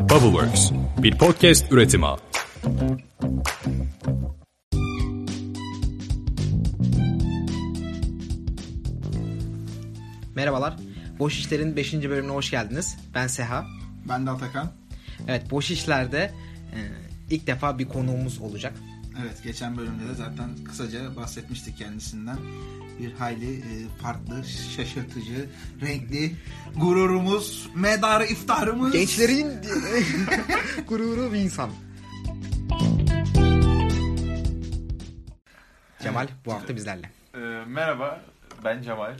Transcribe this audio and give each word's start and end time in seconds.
Bubbleworks, 0.00 0.70
bir 0.98 1.18
podcast 1.18 1.72
üretimi. 1.72 2.06
Merhabalar. 10.34 10.76
Boş 11.18 11.38
İşler'in 11.38 11.76
5. 11.76 11.94
bölümüne 11.94 12.32
hoş 12.32 12.50
geldiniz. 12.50 12.96
Ben 13.14 13.26
Seha. 13.26 13.66
Ben 14.08 14.26
de 14.26 14.30
Atakan. 14.30 14.72
Evet, 15.28 15.50
Boş 15.50 15.70
İşler'de 15.70 16.18
e, 16.74 16.78
ilk 17.30 17.46
defa 17.46 17.78
bir 17.78 17.88
konuğumuz 17.88 18.40
olacak. 18.40 18.72
Evet, 19.18 19.42
geçen 19.42 19.76
bölümde 19.76 20.08
de 20.08 20.14
zaten 20.14 20.50
kısaca 20.64 21.16
bahsetmiştik 21.16 21.76
kendisinden. 21.78 22.38
Bir 23.00 23.12
hayli 23.12 23.56
e, 23.56 23.88
farklı, 24.02 24.44
şaşırtıcı, 24.76 25.50
renkli 25.80 26.36
gururumuz, 26.76 27.70
medarı 27.74 28.24
iftarımız. 28.24 28.92
Gençlerin 28.92 29.46
gururu 30.88 31.32
bir 31.32 31.38
insan. 31.38 31.70
Cemal 36.02 36.28
bu 36.46 36.52
hafta 36.52 36.76
bizlerle. 36.76 37.10
Ee, 37.34 37.38
merhaba, 37.66 38.20
ben 38.64 38.82
Cemal. 38.82 39.12
Ee, 39.12 39.16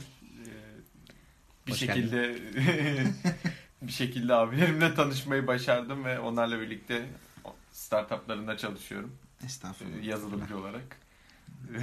bir 1.67 1.71
Hoş 1.71 1.79
şekilde 1.79 2.37
bir 3.81 3.91
şekilde 3.91 4.33
abilerimle 4.33 4.95
tanışmayı 4.95 5.47
başardım 5.47 6.05
ve 6.05 6.19
onlarla 6.19 6.61
birlikte 6.61 7.05
startuplarında 7.71 8.57
çalışıyorum. 8.57 9.15
Estağfurullah. 9.45 9.97
Ee, 10.03 10.05
yazılımcı 10.05 10.57
olarak. 10.57 10.97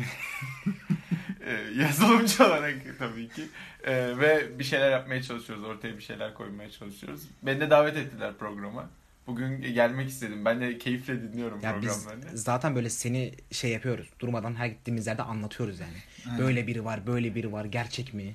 Ee, 1.47 1.81
yazılımcı 1.83 2.47
olarak 2.47 2.75
tabii 2.98 3.29
ki. 3.29 3.48
Ee, 3.84 4.19
ve 4.19 4.59
bir 4.59 4.65
şeyler 4.65 4.91
yapmaya 4.91 5.23
çalışıyoruz. 5.23 5.65
Ortaya 5.65 5.97
bir 5.97 6.03
şeyler 6.03 6.34
koymaya 6.34 6.71
çalışıyoruz. 6.71 7.21
Beni 7.43 7.61
de 7.61 7.71
davet 7.71 7.97
ettiler 7.97 8.34
programa. 8.39 8.89
Bugün 9.27 9.62
gelmek 9.62 10.09
istedim. 10.09 10.45
Ben 10.45 10.61
de 10.61 10.79
keyifle 10.79 11.23
dinliyorum 11.23 11.61
Ya 11.61 11.83
biz 11.83 12.05
programlarını. 12.05 12.39
zaten 12.39 12.75
böyle 12.75 12.91
seni 12.91 13.34
şey 13.51 13.70
yapıyoruz. 13.70 14.09
Durmadan 14.20 14.55
her 14.55 14.67
gittiğimiz 14.67 15.06
yerde 15.06 15.23
anlatıyoruz 15.23 15.81
yani. 15.81 15.97
Aynen. 16.27 16.39
Böyle 16.39 16.67
biri 16.67 16.84
var, 16.84 17.06
böyle 17.06 17.34
biri 17.34 17.53
var. 17.53 17.64
Gerçek 17.64 18.14
mi? 18.14 18.34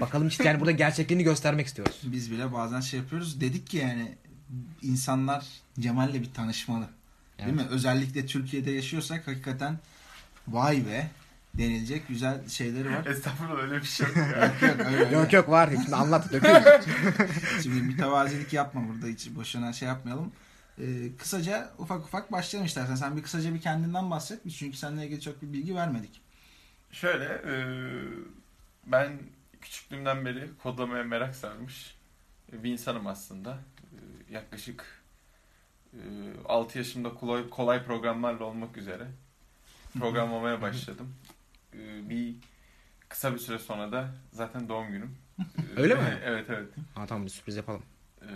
Bakalım 0.00 0.28
işte 0.28 0.44
yani 0.44 0.60
burada 0.60 0.70
gerçekliğini 0.72 1.24
göstermek 1.24 1.66
istiyoruz. 1.66 2.00
Biz 2.04 2.30
bile 2.30 2.52
bazen 2.52 2.80
şey 2.80 3.00
yapıyoruz. 3.00 3.40
Dedik 3.40 3.66
ki 3.66 3.76
yani 3.76 4.14
insanlar 4.82 5.46
Cemal'le 5.80 6.14
bir 6.14 6.32
tanışmalı. 6.34 6.88
Değil 7.38 7.48
Evet. 7.48 7.54
mi? 7.54 7.66
Özellikle 7.70 8.26
Türkiye'de 8.26 8.70
yaşıyorsak 8.70 9.26
hakikaten 9.26 9.78
vay 10.48 10.86
be 10.86 11.10
denilecek 11.54 12.08
güzel 12.08 12.48
şeyleri 12.48 12.90
var. 12.90 13.06
Estağfurullah 13.06 13.62
öyle 13.62 13.76
bir 13.76 13.86
şey 13.86 14.06
yok 14.06 14.16
ya. 14.16 14.24
yok 14.52 14.62
yok 14.62 14.86
öyle 14.86 14.96
öyle. 15.04 15.16
Yok 15.16 15.32
yok 15.32 15.48
var. 15.48 15.70
Şimdi 15.70 15.96
anlat 15.96 16.32
döküyoruz. 16.32 16.86
Şimdi 17.62 17.82
mütevazilik 17.82 18.52
yapma 18.52 18.88
burada 18.88 19.06
hiç 19.06 19.34
boşuna 19.34 19.72
şey 19.72 19.88
yapmayalım. 19.88 20.32
Ee, 20.78 20.84
kısaca 21.18 21.70
ufak 21.78 22.04
ufak 22.04 22.32
başlayalım 22.32 22.66
istersen. 22.66 22.94
Sen 22.94 23.16
bir 23.16 23.22
kısaca 23.22 23.54
bir 23.54 23.60
kendinden 23.60 24.10
bahset. 24.10 24.40
Çünkü 24.58 24.76
seninle 24.76 25.04
ilgili 25.06 25.20
çok 25.20 25.42
bir 25.42 25.52
bilgi 25.52 25.74
vermedik. 25.74 26.20
Şöyle, 26.92 27.24
e, 27.24 27.54
ben 28.86 29.12
küçüklüğümden 29.60 30.24
beri 30.24 30.50
kodlamaya 30.62 31.04
merak 31.04 31.34
sarmış 31.34 31.94
bir 32.52 32.72
insanım 32.72 33.06
aslında. 33.06 33.58
E, 33.92 33.98
yaklaşık 34.34 34.84
6 36.48 36.78
yaşımda 36.78 37.14
kolay, 37.14 37.48
kolay 37.50 37.84
programlarla 37.84 38.44
olmak 38.44 38.76
üzere 38.76 39.06
programlamaya 39.98 40.62
başladım. 40.62 41.14
E, 41.74 42.10
bir 42.10 42.34
kısa 43.08 43.34
bir 43.34 43.38
süre 43.38 43.58
sonra 43.58 43.92
da 43.92 44.08
zaten 44.32 44.68
doğum 44.68 44.88
günüm. 44.92 45.16
Öyle 45.76 45.94
mi? 45.94 46.00
Evet 46.24 46.46
evet. 46.48 46.68
ha 46.94 47.06
tamam 47.06 47.24
bir 47.24 47.30
sürpriz 47.30 47.56
yapalım. 47.56 47.82
E, 48.22 48.28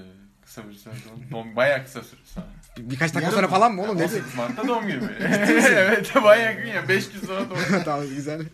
kısa 0.45 0.69
bir 0.69 0.75
süre 0.75 0.95
doğum, 1.09 1.31
doğum 1.31 1.57
bayağı 1.57 1.85
kısa 1.85 2.03
süre 2.03 2.21
sonra. 2.25 2.47
Bir- 2.79 2.91
birkaç 2.91 3.01
dakika 3.15 3.21
Yarın 3.21 3.35
sonra 3.37 3.49
falan 3.49 3.75
mı 3.75 3.83
oğlum? 3.83 3.99
Ne 3.99 4.03
18 4.05 4.35
Mart'ta 4.35 4.69
doğum 4.69 4.87
günüm. 4.87 5.11
evet 5.21 6.15
bayağı 6.25 6.53
yakın 6.55 6.69
ya 6.69 6.89
5 6.89 7.11
gün 7.13 7.21
sonra 7.21 7.51
doğum 7.51 7.61
günüm. 7.69 7.83
tamam 7.85 8.07
güzel. 8.09 8.41
E, 8.41 8.47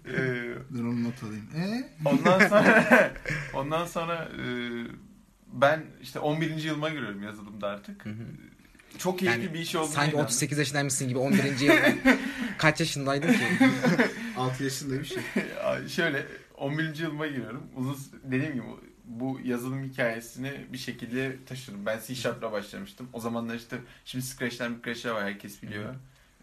Dur 0.75 0.85
onu 0.85 1.05
not 1.05 1.23
alayım. 1.23 1.49
Ee? 1.57 1.89
Ondan 2.05 2.49
sonra 2.49 3.13
ondan 3.55 3.87
sonra 3.87 4.29
e, 4.39 4.45
ben 5.53 5.85
işte 6.03 6.19
11. 6.19 6.51
yılıma 6.57 6.89
giriyorum 6.89 7.23
yazılımda 7.23 7.69
artık. 7.69 8.05
Çok 8.99 9.19
keyifli 9.19 9.43
Yani 9.45 9.55
bir 9.55 9.59
iş 9.59 9.75
olduğunu 9.77 9.93
Sanki 9.93 10.11
inandım. 10.11 10.25
38 10.27 10.59
yaşındaymışsın 10.59 11.09
gibi 11.09 11.19
11. 11.19 11.45
yıl. 11.61 11.75
Kaç 12.59 12.81
yaşındaydın 12.81 13.33
ki? 13.33 13.39
6 14.37 14.65
yaşında 14.65 15.01
bir 15.01 15.05
şey. 15.05 15.19
Şöyle 15.89 16.27
11. 16.57 16.97
yılıma 16.99 17.27
giriyorum. 17.27 17.63
Uzun 17.77 17.97
dediğim 18.25 18.53
gibi 18.55 18.65
bu 19.05 19.41
yazılım 19.45 19.85
hikayesini 19.85 20.53
bir 20.73 20.79
şekilde 20.79 21.37
taşıdım. 21.47 21.87
Ben 21.87 22.01
C 22.07 22.15
Sharp'la 22.15 22.53
başlamıştım. 22.53 23.09
O 23.13 23.21
zamanlar 23.21 23.55
işte 23.55 23.77
şimdi 24.05 24.25
Scratch'ler 24.25 24.71
Scratch'ler 24.81 25.11
var 25.11 25.25
herkes 25.25 25.63
biliyor. 25.63 25.95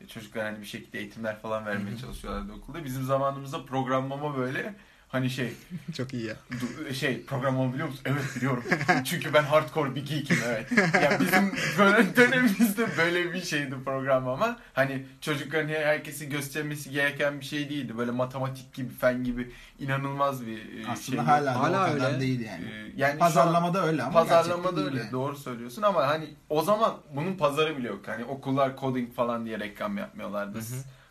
E, 0.04 0.08
Çocuklar 0.08 0.44
hani 0.46 0.62
bir 0.62 0.66
şekilde 0.66 1.00
eğitimler 1.00 1.40
falan 1.40 1.66
vermeye 1.66 1.98
çalışıyorlardı 1.98 2.54
okulda. 2.54 2.86
Bizim 2.86 3.04
zamanımızda 3.04 3.66
programlama 3.66 4.38
böyle 4.38 4.76
hani 5.12 5.30
şey 5.30 5.54
Çok 5.98 6.14
iyi 6.14 6.26
ya. 6.26 6.36
Du- 6.52 6.94
şey 6.94 7.26
programlama 7.26 7.74
biliyor 7.74 7.88
musun? 7.88 8.02
Evet 8.06 8.24
biliyorum. 8.36 8.64
Çünkü 9.06 9.34
ben 9.34 9.44
hardcore 9.44 9.96
bir 9.96 10.06
geekim 10.06 10.38
evet. 10.46 10.72
Ya 11.04 11.20
bizim 11.20 11.52
böyle 11.80 12.16
dönemimizde 12.16 12.88
böyle 12.98 13.34
bir 13.34 13.42
şeydi 13.42 13.76
programlama. 13.86 14.60
Hani 14.74 15.06
çocukların 15.22 15.68
herkesi 15.70 16.30
göstermesi 16.30 16.92
gereken 16.92 17.40
bir 17.40 17.46
şey 17.46 17.70
değildi. 17.70 17.98
Böyle 17.98 18.12
matematik 18.12 18.74
gibi, 18.74 18.94
fen 18.94 19.24
gibi 19.24 19.52
inanılmaz 19.80 20.46
bir 20.46 20.58
e, 20.58 20.92
Aslında 20.92 21.18
şey. 21.18 21.26
hala, 21.26 21.60
Hala 21.60 21.90
o 21.90 21.94
kadar 21.94 22.10
öyle. 22.10 22.20
değil 22.20 22.40
yani. 22.40 22.66
Ee, 22.66 22.92
yani 22.98 23.12
şu 23.12 23.14
an- 23.14 23.20
Pazarlamada 23.20 23.86
öyle 23.88 24.04
ama 24.04 24.14
Pazarlamada 24.14 24.82
öyle 24.86 25.00
yani. 25.00 25.12
doğru 25.12 25.36
söylüyorsun 25.38 25.82
ama 25.82 26.08
hani 26.08 26.30
o 26.50 26.62
zaman 26.62 26.98
bunun 27.16 27.34
pazarı 27.38 27.78
bile 27.78 27.88
yok. 27.88 28.08
Hani 28.08 28.26
okullar 28.26 28.78
coding 28.80 29.14
falan 29.16 29.46
diye 29.46 29.60
reklam 29.60 29.98
yapmıyorlardı. 29.98 30.60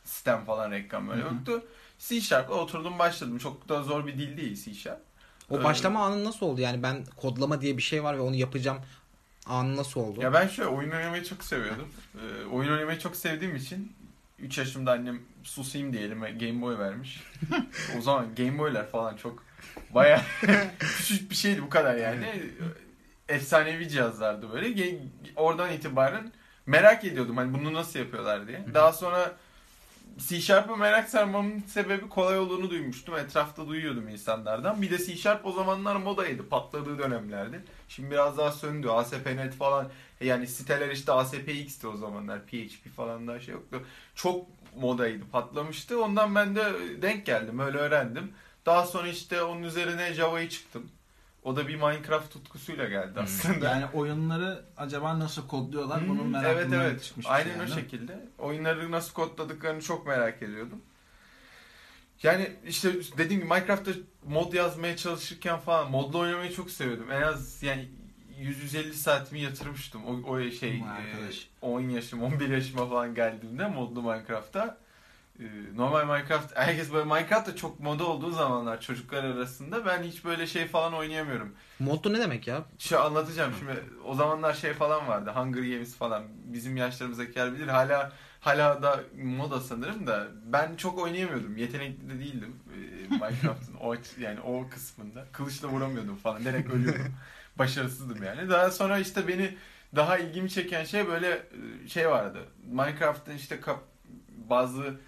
Sistem 0.05 0.45
falan 0.45 0.71
reklam 0.71 1.09
böyle 1.09 1.21
yoktu. 1.23 1.65
C 2.01 2.21
Sharp'la 2.21 2.55
oturdum 2.55 2.99
başladım. 2.99 3.39
Çok 3.39 3.69
da 3.69 3.83
zor 3.83 4.07
bir 4.07 4.19
dil 4.19 4.37
değil 4.37 4.65
C 4.65 4.75
Sharp. 4.75 5.01
O 5.51 5.61
Ee, 5.61 5.65
başlama 5.65 6.05
anı 6.07 6.25
nasıl 6.25 6.47
oldu? 6.47 6.61
Yani 6.61 6.83
ben 6.83 7.05
kodlama 7.17 7.61
diye 7.61 7.77
bir 7.77 7.83
şey 7.83 8.05
var 8.05 8.17
ve 8.17 8.21
onu 8.21 8.35
yapacağım 8.35 8.79
anı 9.47 9.77
nasıl 9.77 10.01
oldu? 10.01 10.21
Ya 10.23 10.33
ben 10.33 10.49
şöyle 10.49 10.69
oyun 10.69 10.91
oynamayı 10.91 11.25
çok 11.25 11.45
seviyordum. 11.45 11.89
Ee, 12.15 12.45
oyun 12.47 12.73
oynamayı 12.73 12.99
çok 12.99 13.17
sevdiğim 13.17 13.57
için 13.57 13.93
3 14.39 14.59
yaşımda 14.59 14.93
annem 14.93 15.21
susayım 15.43 15.93
diye 15.93 16.03
elime 16.03 16.31
Game 16.31 16.63
Boy 16.63 16.79
vermiş. 16.79 17.23
o 17.99 18.01
zaman 18.01 18.35
Game 18.35 18.59
Boy'lar 18.59 18.91
falan 18.91 19.17
çok 19.17 19.45
baya 19.95 20.23
küçük 20.79 21.31
bir 21.31 21.37
şeydi 21.37 21.63
bu 21.63 21.69
kadar 21.71 21.97
yani. 21.97 22.43
Efsanevi 23.29 23.89
cihazlardı 23.89 24.53
böyle. 24.53 24.99
Oradan 25.37 25.73
itibaren 25.73 26.33
merak 26.67 27.05
ediyordum 27.05 27.37
hani 27.37 27.55
bunu 27.55 27.73
nasıl 27.73 27.99
yapıyorlar 27.99 28.49
diye. 28.49 28.65
Daha 28.75 28.93
sonra 28.93 29.37
C 30.19 30.41
Sharp'a 30.41 30.77
merak 30.77 31.09
sarmamın 31.09 31.61
sebebi 31.61 32.09
kolay 32.09 32.39
olduğunu 32.39 32.71
duymuştum. 32.71 33.17
Etrafta 33.17 33.69
duyuyordum 33.69 34.09
insanlardan. 34.09 34.83
Bir 34.83 34.91
de 34.91 34.99
C 34.99 35.17
Sharp 35.17 35.47
o 35.47 35.53
zamanlar 35.53 35.97
modaydı. 35.97 36.49
Patladığı 36.49 36.99
dönemlerdi. 36.99 37.65
Şimdi 37.89 38.11
biraz 38.11 38.39
daha 38.39 38.53
söndü. 38.53 38.89
ASP.NET 38.89 39.55
falan. 39.55 39.89
Yani 40.21 40.47
siteler 40.47 40.91
işte 40.91 41.13
ASPX'ti 41.13 41.87
o 41.87 41.97
zamanlar. 41.97 42.47
PHP 42.47 42.97
falan 42.97 43.29
daha 43.29 43.41
şey 43.41 43.55
yoktu. 43.55 43.87
Çok 44.15 44.47
modaydı. 44.77 45.25
Patlamıştı. 45.33 46.03
Ondan 46.03 46.35
ben 46.35 46.57
de 46.57 46.73
denk 47.03 47.27
geldim. 47.27 47.59
Öyle 47.59 47.79
öğrendim. 47.79 48.33
Daha 48.67 48.87
sonra 48.87 49.09
işte 49.09 49.43
onun 49.43 49.63
üzerine 49.63 50.15
Java'yı 50.15 50.49
çıktım. 50.49 50.91
O 51.45 51.57
da 51.57 51.69
bir 51.69 51.75
Minecraft 51.75 52.33
tutkusuyla 52.33 52.89
geldi 52.89 53.21
aslında. 53.21 53.69
Yani 53.71 53.85
oyunları 53.95 54.65
acaba 54.77 55.19
nasıl 55.19 55.49
kodluyorlar 55.49 56.09
bunun 56.09 56.25
Hmm, 56.25 56.31
merakından 56.31 56.81
evet 56.81 56.91
evet. 56.91 57.03
çıkmış 57.03 57.27
bir 57.27 57.33
Aynen 57.35 57.45
şey 57.51 57.57
o 57.59 57.61
yani. 57.63 57.75
şekilde. 57.75 58.29
Oyunları 58.39 58.91
nasıl 58.91 59.13
kodladıklarını 59.13 59.83
çok 59.83 60.07
merak 60.07 60.43
ediyordum. 60.43 60.83
Yani 62.23 62.53
işte 62.67 62.93
dediğim 63.19 63.43
gibi 63.43 63.53
Minecraft'ta 63.55 63.91
mod 64.27 64.53
yazmaya 64.53 64.97
çalışırken 64.97 65.59
falan 65.59 65.91
modla 65.91 66.19
oynamayı 66.19 66.53
çok 66.55 66.71
seviyordum. 66.71 67.11
En 67.13 67.23
az 67.23 67.63
yani 67.63 67.89
100-150 68.41 68.93
saatimi 68.93 69.41
yatırmıştım. 69.41 70.05
O, 70.05 70.31
o 70.31 70.51
şey 70.51 70.77
e, 70.77 70.83
10 71.63 71.81
yaşım 71.81 72.23
11 72.23 72.49
yaşıma 72.49 72.89
falan 72.89 73.15
geldiğimde 73.15 73.67
modlu 73.69 74.03
Minecraft'ta 74.03 74.79
normal 75.77 76.07
Minecraft 76.07 76.57
herkes 76.57 76.93
böyle 76.93 77.05
Minecraft'ta 77.05 77.57
çok 77.57 77.81
moda 77.81 78.05
olduğu 78.05 78.31
zamanlar 78.31 78.81
çocuklar 78.81 79.25
arasında 79.25 79.87
ben 79.87 80.03
hiç 80.03 80.25
böyle 80.25 80.47
şey 80.47 80.67
falan 80.67 80.95
oynayamıyorum. 80.95 81.55
Modlu 81.79 82.13
ne 82.13 82.21
demek 82.21 82.47
ya? 82.47 82.65
Şu 82.79 83.01
anlatacağım 83.01 83.53
şimdi. 83.59 83.85
O 84.05 84.15
zamanlar 84.15 84.55
şey 84.55 84.73
falan 84.73 85.09
vardı. 85.09 85.31
Hunger 85.35 85.63
Games 85.63 85.97
falan. 85.97 86.23
Bizim 86.45 86.77
yaşlarımızdakiler 86.77 87.53
bilir. 87.53 87.69
Hala 87.69 88.13
hala 88.41 88.83
da 88.83 89.01
moda 89.23 89.61
sanırım 89.61 90.07
da 90.07 90.29
ben 90.45 90.77
çok 90.77 90.99
oynayamıyordum. 90.99 91.57
Yetenekli 91.57 92.11
de 92.11 92.19
değildim 92.19 92.57
e, 92.75 93.09
Minecraft'ın 93.15 93.75
o 93.75 93.95
yani 94.21 94.41
o 94.41 94.69
kısmında. 94.71 95.27
Kılıçla 95.33 95.69
vuramıyordum 95.69 96.17
falan. 96.17 96.45
Direkt 96.45 96.71
ölüyordum. 96.71 97.15
Başarısızdım 97.59 98.23
yani. 98.23 98.51
Daha 98.51 98.71
sonra 98.71 98.99
işte 98.99 99.29
beni 99.29 99.57
daha 99.97 100.19
ilgimi 100.19 100.51
çeken 100.51 100.85
şey 100.85 101.09
böyle 101.09 101.29
e, 101.85 101.89
şey 101.89 102.11
vardı. 102.11 102.39
Minecraft'ın 102.67 103.35
işte 103.37 103.61
bazı 104.29 105.01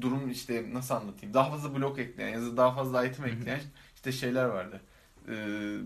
durum 0.00 0.30
işte 0.30 0.64
nasıl 0.72 0.94
anlatayım? 0.94 1.34
Daha 1.34 1.50
fazla 1.50 1.74
blok 1.74 1.98
ekleyen 1.98 2.28
ya 2.28 2.42
da 2.42 2.56
daha 2.56 2.74
fazla 2.74 3.04
item 3.06 3.24
ekleyen 3.24 3.60
işte 3.94 4.12
şeyler 4.12 4.44
vardı. 4.44 4.80
Ee, 5.28 5.76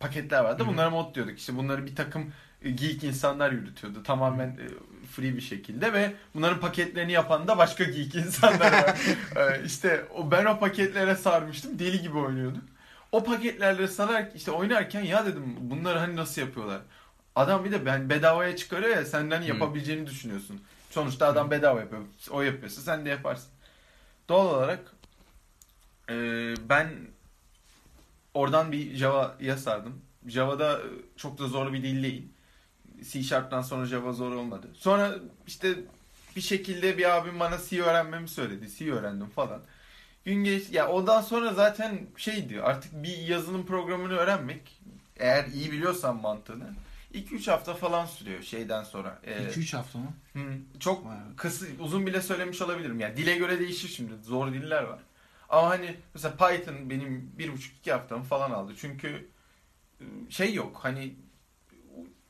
paketler 0.00 0.44
vardı. 0.44 0.64
Bunlara 0.66 0.90
mod 0.90 1.14
diyorduk. 1.14 1.38
İşte 1.38 1.56
bunları 1.56 1.86
bir 1.86 1.96
takım 1.96 2.32
e, 2.62 2.70
geek 2.70 3.04
insanlar 3.04 3.52
yürütüyordu. 3.52 4.02
Tamamen 4.02 4.48
e, 4.48 4.66
free 5.06 5.36
bir 5.36 5.40
şekilde 5.40 5.92
ve 5.92 6.12
bunların 6.34 6.60
paketlerini 6.60 7.12
yapan 7.12 7.48
da 7.48 7.58
başka 7.58 7.84
geek 7.84 8.14
insanlar 8.14 8.72
var. 8.72 8.98
E, 9.36 9.64
işte 9.64 10.04
o, 10.14 10.30
ben 10.30 10.44
o 10.44 10.58
paketlere 10.58 11.16
sarmıştım. 11.16 11.78
Deli 11.78 12.02
gibi 12.02 12.18
oynuyordum. 12.18 12.64
O 13.12 13.24
paketlerle 13.24 13.88
sarar 13.88 14.28
işte 14.34 14.50
oynarken 14.50 15.02
ya 15.02 15.26
dedim 15.26 15.56
bunları 15.60 15.98
hani 15.98 16.16
nasıl 16.16 16.40
yapıyorlar? 16.40 16.80
Adam 17.36 17.64
bir 17.64 17.72
de 17.72 17.86
ben 17.86 18.10
bedavaya 18.10 18.56
çıkarıyor 18.56 18.96
ya 18.96 19.04
senden 19.04 19.42
yapabileceğini 19.42 20.06
düşünüyorsun. 20.06 20.60
Sonuçta 20.96 21.26
adam 21.26 21.50
bedava 21.50 21.80
yapıyor. 21.80 22.02
O 22.30 22.42
yapıyorsa 22.42 22.80
sen 22.80 23.04
de 23.04 23.08
yaparsın. 23.08 23.48
Doğal 24.28 24.46
olarak 24.46 24.92
e, 26.10 26.14
ben 26.68 26.90
oradan 28.34 28.72
bir 28.72 28.96
Java'ya 28.96 29.56
sardım. 29.56 30.02
Java'da 30.26 30.78
e, 30.78 30.84
çok 31.16 31.38
da 31.38 31.48
zor 31.48 31.72
bir 31.72 31.82
dil 31.82 32.02
değil. 32.02 32.28
C 33.10 33.22
Sharp'tan 33.22 33.62
sonra 33.62 33.86
Java 33.86 34.12
zor 34.12 34.32
olmadı. 34.32 34.68
Sonra 34.74 35.14
işte 35.46 35.74
bir 36.36 36.40
şekilde 36.40 36.98
bir 36.98 37.16
abim 37.16 37.40
bana 37.40 37.58
C 37.68 37.82
öğrenmemi 37.82 38.28
söyledi. 38.28 38.70
C 38.78 38.92
öğrendim 38.92 39.28
falan. 39.28 39.60
Gün 40.24 40.44
geç 40.44 40.70
ya 40.70 40.88
ondan 40.88 41.20
sonra 41.20 41.54
zaten 41.54 42.06
şeydi 42.16 42.62
artık 42.62 43.02
bir 43.02 43.18
yazılım 43.18 43.66
programını 43.66 44.16
öğrenmek 44.16 44.80
eğer 45.16 45.44
iyi 45.46 45.72
biliyorsan 45.72 46.20
mantığını 46.20 46.74
2-3 47.16 47.50
hafta 47.50 47.74
falan 47.74 48.06
sürüyor 48.06 48.42
şeyden 48.42 48.82
sonra. 48.82 49.18
Ee, 49.24 49.32
2-3 49.32 49.76
hafta 49.76 49.98
mı? 49.98 50.12
Hı, 50.32 50.40
çok 50.80 51.06
kısa 51.36 51.66
uzun 51.80 52.06
bile 52.06 52.22
söylemiş 52.22 52.62
olabilirim. 52.62 53.00
Yani 53.00 53.16
dile 53.16 53.36
göre 53.36 53.58
değişir 53.58 53.88
şimdi. 53.88 54.12
Zor 54.22 54.52
diller 54.52 54.82
var. 54.82 55.00
Ama 55.48 55.70
hani 55.70 55.96
mesela 56.14 56.36
Python 56.36 56.90
benim 56.90 57.32
bir 57.38 57.52
buçuk 57.52 57.76
iki 57.76 57.92
haftamı 57.92 58.24
falan 58.24 58.50
aldı. 58.50 58.72
Çünkü 58.76 59.28
e, 60.00 60.04
şey 60.30 60.54
yok 60.54 60.78
hani 60.82 61.14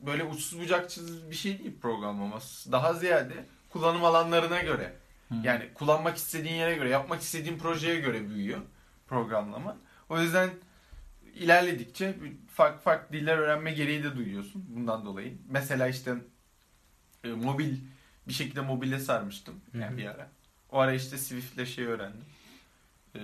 böyle 0.00 0.24
uçsuz 0.24 0.60
bucaksız 0.60 1.30
bir 1.30 1.36
şey 1.36 1.58
değil 1.58 1.80
programlaması. 1.80 2.72
Daha 2.72 2.94
ziyade 2.94 3.44
kullanım 3.70 4.04
alanlarına 4.04 4.60
göre. 4.60 4.96
Hı. 5.28 5.34
Yani 5.42 5.68
kullanmak 5.74 6.16
istediğin 6.16 6.54
yere 6.54 6.74
göre, 6.74 6.88
yapmak 6.88 7.20
istediğin 7.20 7.58
projeye 7.58 8.00
göre 8.00 8.28
büyüyor 8.28 8.60
programlama. 9.06 9.76
O 10.08 10.20
yüzden 10.20 10.50
ilerledikçe 11.36 12.14
farklı 12.48 12.80
farklı 12.80 13.16
diller 13.18 13.38
öğrenme 13.38 13.72
gereği 13.72 14.04
de 14.04 14.16
duyuyorsun 14.16 14.64
bundan 14.68 15.04
dolayı. 15.04 15.38
Mesela 15.48 15.88
işte 15.88 16.14
e, 17.24 17.28
mobil 17.28 17.76
bir 18.28 18.32
şekilde 18.32 18.60
mobile 18.60 18.98
sarmıştım 18.98 19.54
yani 19.74 19.98
bir 19.98 20.06
ara. 20.06 20.28
O 20.70 20.78
ara 20.78 20.92
işte 20.92 21.18
Swift'le 21.18 21.66
şey 21.66 21.84
öğrendim. 21.84 22.24
Ee, 23.14 23.20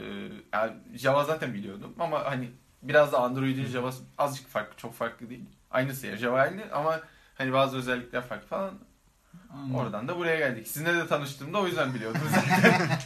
yani 0.52 0.72
Java 0.94 1.24
zaten 1.24 1.54
biliyordum 1.54 1.94
ama 1.98 2.24
hani 2.24 2.50
biraz 2.82 3.12
da 3.12 3.18
Android'in 3.18 3.66
Java'sı 3.66 4.02
azıcık 4.18 4.48
farklı, 4.48 4.76
çok 4.76 4.94
farklı 4.94 5.30
değil. 5.30 5.44
Aynısı 5.70 6.06
ya 6.06 6.16
Java 6.16 6.40
aynı 6.40 6.72
ama 6.72 7.00
hani 7.34 7.52
bazı 7.52 7.76
özellikler 7.76 8.22
farklı 8.22 8.46
falan. 8.46 8.74
Anladım. 9.52 9.74
Oradan 9.74 10.08
da 10.08 10.18
buraya 10.18 10.38
geldik. 10.38 10.68
Sizinle 10.68 10.94
de 10.94 11.06
tanıştığımda 11.06 11.60
o 11.60 11.66
yüzden 11.66 11.94
biliyordum 11.94 12.20
zaten. 12.34 12.98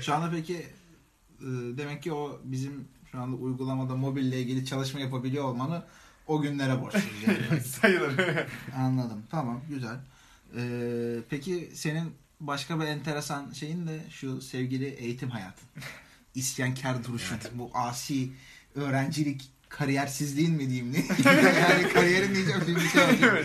Şu 0.00 0.14
anda 0.14 0.30
peki 0.30 0.56
e, 1.40 1.46
demek 1.78 2.02
ki 2.02 2.12
o 2.12 2.40
bizim 2.44 2.88
şu 3.12 3.20
anda 3.20 3.36
uygulamada 3.36 3.96
mobille 3.96 4.40
ilgili 4.40 4.66
çalışma 4.66 5.00
yapabiliyor 5.00 5.44
olmanı 5.44 5.82
o 6.26 6.40
günlere 6.40 6.80
borçluyuz. 6.80 7.08
Yani. 7.26 7.60
Sayılır. 7.80 8.46
Anladım. 8.76 9.22
Tamam. 9.30 9.60
Güzel. 9.68 9.96
Ee, 10.56 11.16
peki 11.30 11.70
senin 11.74 12.14
başka 12.40 12.80
bir 12.80 12.84
enteresan 12.86 13.52
şeyin 13.52 13.86
de 13.86 14.00
şu 14.10 14.40
sevgili 14.40 14.86
eğitim 14.86 15.30
hayatın. 15.30 15.68
İsyankar 16.34 17.04
duruşun. 17.04 17.38
Bu 17.54 17.70
asi 17.74 18.30
öğrencilik 18.74 19.50
kariyersizliğin 19.68 20.54
mi 20.54 20.68
diyeyim 20.68 20.92
ne? 20.92 20.98
yani 21.60 21.88
kariyerin 21.92 22.34
diyeceğim 22.34 22.60
şimdi 22.66 22.80
bir 22.80 22.88
şey 22.88 23.02
olacak. 23.02 23.44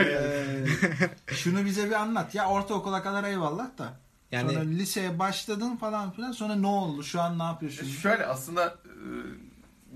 Ee, 0.00 1.34
şunu 1.34 1.64
bize 1.64 1.86
bir 1.86 1.92
anlat. 1.92 2.34
Ya 2.34 2.48
ortaokula 2.48 3.02
kadar 3.02 3.24
eyvallah 3.24 3.78
da. 3.78 4.00
Yani 4.32 4.52
Sonra 4.52 4.64
liseye 4.64 5.18
başladın 5.18 5.76
falan 5.76 6.10
filan. 6.10 6.32
Sonra 6.32 6.54
ne 6.54 6.66
oldu? 6.66 7.02
Şu 7.04 7.20
an 7.20 7.38
ne 7.38 7.42
yapıyorsun? 7.42 7.86
Şöyle 7.86 8.26
aslında 8.26 8.66
e, 8.66 8.96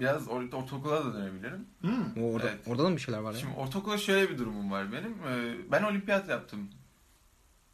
biraz 0.00 0.26
or- 0.26 0.55
ortaokula 0.55 1.05
da 1.05 1.14
dönebilirim. 1.14 1.67
Hmm. 1.81 2.23
o 2.25 2.32
orada, 2.32 2.49
Evet. 2.50 2.58
orada 2.67 2.84
da 2.84 2.88
mı 2.88 2.96
bir 2.96 3.00
şeyler 3.00 3.19
var 3.19 3.32
ya? 3.32 3.38
Şimdi 3.40 3.55
ortaokulda 3.56 3.99
şöyle 3.99 4.31
bir 4.31 4.38
durumum 4.38 4.70
var 4.70 4.93
benim. 4.93 5.12
E, 5.12 5.55
Ben 5.73 5.82
olimpiyat 5.82 6.29
yaptım 6.29 6.70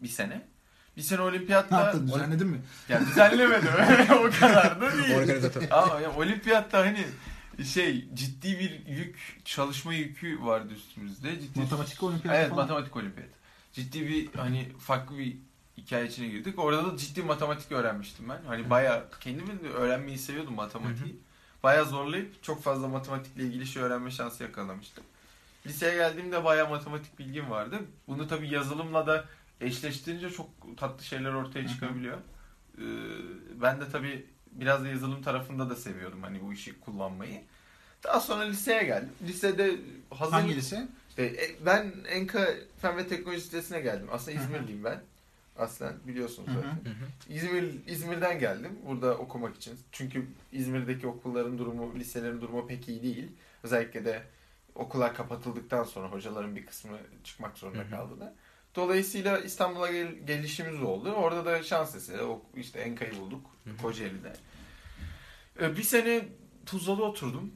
bir 0.03 0.09
sene. 0.09 0.49
Bir 0.97 1.03
sene 1.03 1.19
Ne 1.19 1.23
olimpiyatta 1.23 1.81
yaptın? 1.81 2.07
Düzenledin 2.09 2.47
mi? 2.49 2.61
ya 2.89 3.01
düzenlemedim. 3.01 3.69
o 4.27 4.31
kadar 4.41 4.81
da 4.81 4.93
değil. 4.93 5.15
Organizatör. 5.15 5.63
Ama 5.71 6.01
ya, 6.01 6.17
olimpiyatta 6.17 6.79
hani 6.79 7.05
şey 7.65 8.09
ciddi 8.15 8.59
bir 8.59 8.87
yük, 8.87 9.41
çalışma 9.45 9.95
yükü 9.95 10.43
vardı 10.43 10.73
üstümüzde. 10.75 11.41
Ciddi 11.41 11.61
Matematik 11.61 12.03
olimpiyatı 12.03 12.41
Evet 12.41 12.51
falan. 12.51 12.63
matematik 12.63 12.97
olimpiyat. 12.97 13.29
Ciddi 13.73 14.07
bir 14.09 14.29
hani 14.37 14.69
farklı 14.79 15.19
bir 15.19 15.37
hikaye 15.79 16.07
içine 16.07 16.29
girdik. 16.29 16.59
Orada 16.59 16.93
da 16.93 16.97
ciddi 16.97 17.23
matematik 17.23 17.73
öğrenmiştim 17.73 18.29
ben. 18.29 18.41
Hani 18.47 18.71
bayağı 18.71 19.05
kendimi 19.21 19.65
de 19.65 19.69
öğrenmeyi 19.69 20.19
seviyordum 20.19 20.55
matematiği. 20.55 21.17
Bayağı 21.63 21.85
zorlayıp 21.85 22.43
çok 22.43 22.63
fazla 22.63 22.89
matematikle 22.89 23.43
ilgili 23.43 23.67
şey 23.67 23.83
öğrenme 23.83 24.11
şansı 24.11 24.43
yakalamıştım. 24.43 25.05
Liseye 25.67 25.95
geldiğimde 25.95 26.45
bayağı 26.45 26.71
matematik 26.71 27.19
bilgim 27.19 27.51
vardı. 27.51 27.79
Bunu 28.09 28.29
tabii 28.29 28.49
yazılımla 28.55 29.07
da 29.07 29.25
eşleştirince 29.61 30.31
çok 30.31 30.49
tatlı 30.77 31.05
şeyler 31.05 31.33
ortaya 31.33 31.69
çıkabiliyor. 31.69 32.19
Ee, 32.79 32.83
ben 33.63 33.81
de 33.81 33.85
tabii 33.93 34.27
biraz 34.53 34.85
da 34.85 34.89
yazılım 34.89 35.23
tarafında 35.23 35.71
da 35.71 35.77
seviyordum 35.77 36.23
hani 36.23 36.43
bu 36.43 36.53
işi 36.53 36.81
kullanmayı. 36.81 37.43
Daha 38.05 38.21
sonra 38.21 38.43
liseye 38.43 38.83
geldim. 38.83 39.13
Lisede 39.23 39.77
hazır 40.11 40.33
Hangi 40.33 40.57
lise? 40.57 40.89
işte 41.09 41.23
e, 41.23 41.67
ben 41.67 41.93
Enka 42.09 42.49
Fen 42.83 42.97
ve 42.97 43.09
Teknoloji 43.09 43.41
Sitesi'ne 43.41 43.81
geldim. 43.81 44.09
Aslında. 44.13 44.41
İzmirliyim 44.41 44.85
ben. 44.85 45.01
Aslen 45.59 45.95
biliyorsunuz 46.07 46.49
zaten. 46.55 46.69
Hı 46.71 46.89
hı. 46.91 47.33
İzmir 47.35 47.87
İzmir'den 47.87 48.39
geldim 48.39 48.79
burada 48.87 49.19
okumak 49.19 49.57
için. 49.57 49.79
Çünkü 49.93 50.27
İzmir'deki 50.53 51.07
okulların 51.07 51.59
durumu, 51.59 51.95
liselerin 51.95 52.41
durumu 52.41 52.67
pek 52.67 52.89
iyi 52.89 53.03
değil. 53.03 53.33
Özellikle 53.63 54.05
de 54.05 54.23
okullar 54.75 55.15
kapatıldıktan 55.15 55.85
sonra 55.85 56.09
hocaların 56.09 56.57
bir 56.57 56.67
kısmı 56.67 56.99
çıkmak 57.25 57.59
zorunda 57.59 57.83
hı. 57.83 57.91
kaldılar. 57.91 58.33
Dolayısıyla 58.75 59.39
İstanbul'a 59.39 59.93
gel- 59.93 60.19
gelişimiz 60.27 60.83
oldu. 60.83 61.13
Orada 61.13 61.45
da 61.45 61.63
şans 61.63 61.95
eseri 61.97 62.23
işte 62.57 62.79
Enka'yı 62.81 63.21
bulduk. 63.21 63.47
Kocaeli'de. 63.83 64.33
Ee, 65.61 65.77
Bir 65.77 65.83
sene 65.83 66.29
Tuzla'da 66.67 67.03
oturdum. 67.03 67.53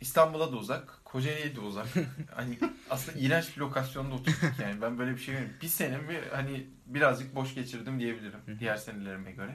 İstanbul'a 0.00 0.52
da 0.52 0.56
uzak, 0.56 1.00
Kocaeli'ye 1.04 1.56
de 1.56 1.60
uzak. 1.60 1.86
hani 2.34 2.58
aslında 2.90 3.18
iğrenç 3.18 3.56
bir 3.56 3.60
lokasyonda 3.60 4.14
oturduk 4.14 4.38
yani. 4.62 4.82
Ben 4.82 4.98
böyle 4.98 5.12
bir 5.12 5.18
şey 5.20 5.34
görmedim. 5.34 5.56
Bir 5.62 5.68
senemi 5.68 6.20
hani 6.32 6.66
birazcık 6.86 7.34
boş 7.34 7.54
geçirdim 7.54 8.00
diyebilirim 8.00 8.40
diğer 8.60 8.76
senelerime 8.76 9.32
göre. 9.32 9.54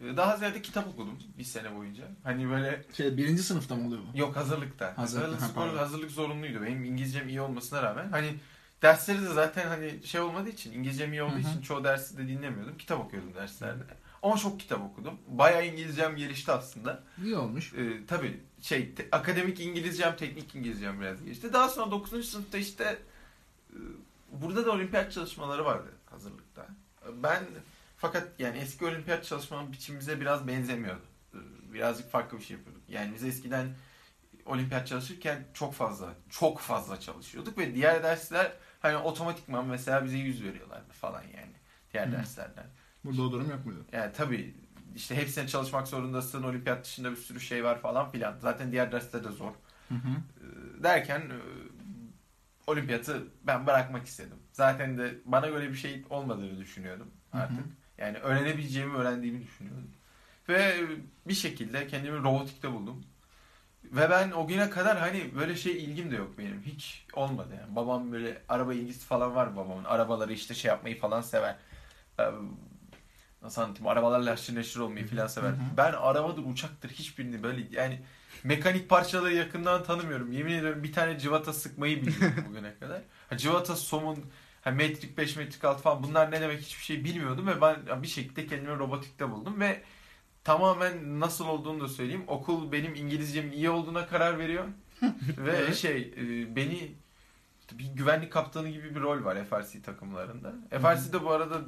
Ee, 0.00 0.16
Daha 0.16 0.36
ziyade 0.36 0.62
kitap 0.62 0.88
okudum 0.88 1.18
bir 1.38 1.44
sene 1.44 1.76
boyunca. 1.76 2.04
Hani 2.24 2.50
böyle 2.50 2.84
Şey, 2.96 3.16
birinci 3.16 3.42
sınıfta 3.42 3.74
mı 3.76 3.86
oluyor 3.86 4.02
bu? 4.14 4.18
yok 4.18 4.36
hazırlıkta. 4.36 4.98
Hazırlık, 4.98 5.24
Hazırlık, 5.26 5.42
ha, 5.42 5.46
spor, 5.48 5.76
hazırlık 5.76 6.10
zorunluydu. 6.10 6.62
Benim 6.62 6.84
İngilizcem 6.84 7.28
iyi 7.28 7.40
olmasına 7.40 7.82
rağmen 7.82 8.08
hani 8.10 8.34
dersleri 8.82 9.22
de 9.22 9.26
zaten 9.32 9.66
hani 9.68 9.94
şey 10.04 10.20
olmadığı 10.20 10.48
için 10.48 10.72
İngilizcem 10.72 11.12
iyi 11.12 11.22
olduğu 11.22 11.38
için 11.38 11.60
çoğu 11.62 11.84
dersi 11.84 12.18
de 12.18 12.28
dinlemiyordum. 12.28 12.76
Kitap 12.78 13.00
okuyordum 13.00 13.34
derslerde. 13.34 13.82
Ama 14.22 14.36
çok 14.36 14.60
kitap 14.60 14.80
okudum. 14.80 15.14
Bayağı 15.28 15.66
İngilizcem 15.66 16.16
gelişti 16.16 16.52
aslında. 16.52 17.02
İyi 17.24 17.36
olmuş. 17.36 17.72
Ee, 17.74 18.06
tabii 18.06 18.40
şey 18.60 18.94
te- 18.94 19.08
akademik 19.12 19.60
İngilizcem, 19.60 20.16
teknik 20.16 20.54
İngilizcem 20.54 21.00
biraz 21.00 21.24
gelişti. 21.24 21.52
Daha 21.52 21.68
sonra 21.68 21.90
9. 21.90 22.30
sınıfta 22.30 22.58
işte 22.58 22.98
e, 23.70 23.78
burada 24.32 24.66
da 24.66 24.72
olimpiyat 24.72 25.12
çalışmaları 25.12 25.64
vardı 25.64 25.88
hazırlıkta. 26.06 26.66
Ben 27.22 27.44
fakat 27.96 28.28
yani 28.38 28.58
eski 28.58 28.84
olimpiyat 28.84 29.24
çalışma 29.24 29.72
biçimimize 29.72 30.20
biraz 30.20 30.46
benzemiyordu. 30.46 31.02
Ee, 31.34 31.38
Birazcık 31.74 32.10
farklı 32.10 32.38
bir 32.38 32.44
şey 32.44 32.56
yapıyorduk. 32.56 32.82
Yani 32.88 33.14
biz 33.14 33.24
eskiden 33.24 33.66
olimpiyat 34.46 34.86
çalışırken 34.86 35.44
çok 35.54 35.74
fazla, 35.74 36.14
çok 36.30 36.60
fazla 36.60 37.00
çalışıyorduk 37.00 37.58
ve 37.58 37.74
diğer 37.74 38.02
dersler 38.02 38.52
hani 38.80 38.96
otomatikman 38.96 39.66
mesela 39.66 40.04
bize 40.04 40.16
yüz 40.18 40.44
veriyorlardı 40.44 40.92
falan 40.92 41.22
yani 41.22 41.52
diğer 41.92 42.06
Hı. 42.06 42.12
derslerden. 42.12 42.66
Burada 43.04 43.22
o 43.22 43.32
durum 43.32 43.50
yok 43.50 43.66
muydu? 43.66 43.84
Yani 43.92 44.12
tabii 44.12 44.54
işte 44.98 45.16
hepsine 45.16 45.46
çalışmak 45.48 45.88
zorundasın. 45.88 46.42
Olimpiyat 46.42 46.84
dışında 46.84 47.10
bir 47.10 47.16
sürü 47.16 47.40
şey 47.40 47.64
var 47.64 47.80
falan 47.80 48.10
filan. 48.10 48.38
Zaten 48.38 48.72
diğer 48.72 48.92
dersler 48.92 49.24
de 49.24 49.30
zor. 49.30 49.52
Hı 49.88 49.94
hı. 49.94 50.08
Ee, 50.40 50.82
Derken 50.82 51.20
e, 51.20 51.38
olimpiyatı 52.66 53.26
ben 53.42 53.66
bırakmak 53.66 54.06
istedim. 54.06 54.36
Zaten 54.52 54.98
de 54.98 55.14
bana 55.24 55.46
göre 55.46 55.68
bir 55.70 55.76
şey 55.76 56.04
olmadığını 56.10 56.58
düşünüyordum 56.58 57.10
Hı 57.32 57.38
hı. 57.38 57.42
artık. 57.42 57.64
Yani 57.98 58.18
öğrenebileceğimi 58.18 58.94
öğrendiğimi 58.96 59.42
düşünüyordum. 59.42 59.90
Ve 60.48 60.74
bir 61.28 61.34
şekilde 61.34 61.86
kendimi 61.86 62.18
robotikte 62.18 62.72
buldum. 62.72 63.04
Ve 63.84 64.10
ben 64.10 64.30
o 64.30 64.46
güne 64.46 64.70
kadar 64.70 64.98
hani 64.98 65.34
böyle 65.34 65.56
şey 65.56 65.84
ilgim 65.84 66.10
de 66.10 66.16
yok 66.16 66.38
benim. 66.38 66.62
Hiç 66.62 67.06
olmadı 67.14 67.54
yani. 67.60 67.76
Babam 67.76 68.12
böyle 68.12 68.42
araba 68.48 68.74
ilgisi 68.74 69.06
falan 69.06 69.34
var 69.34 69.56
babamın. 69.56 69.84
Arabaları 69.84 70.32
işte 70.32 70.54
şey 70.54 70.68
yapmayı 70.68 71.00
falan 71.00 71.20
sever. 71.20 71.56
Nasıl 73.42 73.62
anlatayım? 73.62 73.86
Arabalarla 73.86 74.30
haşır 74.30 74.54
neşir 74.54 74.80
olmayı 74.80 75.06
falan 75.06 75.26
sever. 75.26 75.48
Hı 75.48 75.52
hı. 75.52 75.76
Ben 75.76 75.92
arabadır, 75.92 76.42
uçaktır 76.44 76.88
hiçbirini 76.90 77.42
böyle 77.42 77.66
yani 77.70 78.00
mekanik 78.44 78.88
parçaları 78.88 79.34
yakından 79.34 79.84
tanımıyorum. 79.84 80.32
Yemin 80.32 80.54
ediyorum 80.54 80.82
bir 80.82 80.92
tane 80.92 81.18
civata 81.18 81.52
sıkmayı 81.52 82.02
biliyorum 82.02 82.44
bugüne 82.48 82.74
kadar. 82.80 83.02
Ha, 83.30 83.36
civata, 83.36 83.76
somun, 83.76 84.24
ha, 84.60 84.70
metrik 84.70 85.18
5, 85.18 85.36
metrik 85.36 85.64
6 85.64 85.82
falan 85.82 86.02
bunlar 86.02 86.30
ne 86.30 86.40
demek 86.40 86.60
hiçbir 86.60 86.84
şey 86.84 87.04
bilmiyordum 87.04 87.46
ve 87.46 87.60
ben 87.60 88.02
bir 88.02 88.08
şekilde 88.08 88.46
kendimi 88.46 88.78
robotikte 88.78 89.30
buldum 89.30 89.60
ve 89.60 89.82
tamamen 90.44 91.20
nasıl 91.20 91.48
olduğunu 91.48 91.80
da 91.80 91.88
söyleyeyim. 91.88 92.24
Okul 92.26 92.72
benim 92.72 92.94
İngilizcemin 92.94 93.52
iyi 93.52 93.70
olduğuna 93.70 94.06
karar 94.06 94.38
veriyor. 94.38 94.64
ve 95.38 95.74
şey 95.74 96.14
e, 96.16 96.56
beni 96.56 96.94
bir 97.72 97.84
güvenlik 97.84 98.32
kaptanı 98.32 98.68
gibi 98.68 98.94
bir 98.94 99.00
rol 99.00 99.24
var 99.24 99.44
FRC 99.44 99.82
takımlarında. 99.82 100.54
FRC'de 100.70 101.24
bu 101.24 101.30
arada 101.30 101.60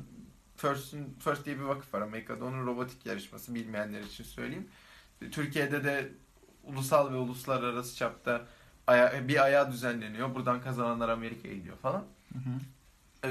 First'ün 0.61 1.17
First 1.25 1.45
diye 1.47 1.57
bir 1.59 1.63
vakıf 1.65 1.95
var 1.95 2.01
Amerika'da. 2.01 2.45
Onun 2.45 2.67
robotik 2.67 3.07
yarışması 3.07 3.55
bilmeyenler 3.55 4.01
için 4.01 4.25
söyleyeyim. 4.25 4.69
Türkiye'de 5.33 5.85
de 5.85 6.09
ulusal 6.65 7.13
ve 7.13 7.17
uluslararası 7.17 7.97
çapta 7.97 8.47
aya- 8.87 9.29
bir 9.29 9.45
ayağı 9.45 9.73
düzenleniyor. 9.73 10.35
Buradan 10.35 10.61
kazananlar 10.63 11.09
Amerika'ya 11.09 11.55
gidiyor 11.55 11.77
falan. 11.77 12.05
Hı 12.33 12.39
hı. 12.39 12.51
Ee, 13.25 13.31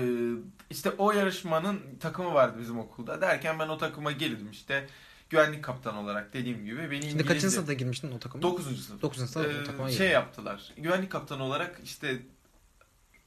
işte 0.70 0.92
o 0.98 1.12
yarışmanın 1.12 1.80
takımı 2.00 2.34
vardı 2.34 2.58
bizim 2.60 2.80
okulda. 2.80 3.22
Derken 3.22 3.60
ben 3.60 3.68
o 3.70 3.78
takıma 3.78 4.12
girdim 4.12 4.48
işte. 4.52 4.88
Güvenlik 5.30 5.64
kaptanı 5.64 6.00
olarak 6.00 6.34
dediğim 6.34 6.66
gibi. 6.66 6.78
Beni 6.78 6.90
Şimdi 6.90 7.06
İngilizce... 7.06 7.24
kaçıncı 7.28 7.52
sınıfta 7.52 7.74
girmiştin 7.74 8.12
o 8.12 8.20
takıma? 8.20 8.42
9. 8.42 8.86
sınıf. 8.86 9.02
9. 9.02 9.18
sınıfta 9.18 9.44
Ee, 9.54 9.62
o 9.62 9.64
takıma 9.64 9.90
şey 9.92 10.10
yaptılar. 10.10 10.74
Güvenlik 10.78 11.12
kaptanı 11.12 11.44
olarak 11.44 11.80
işte 11.84 12.20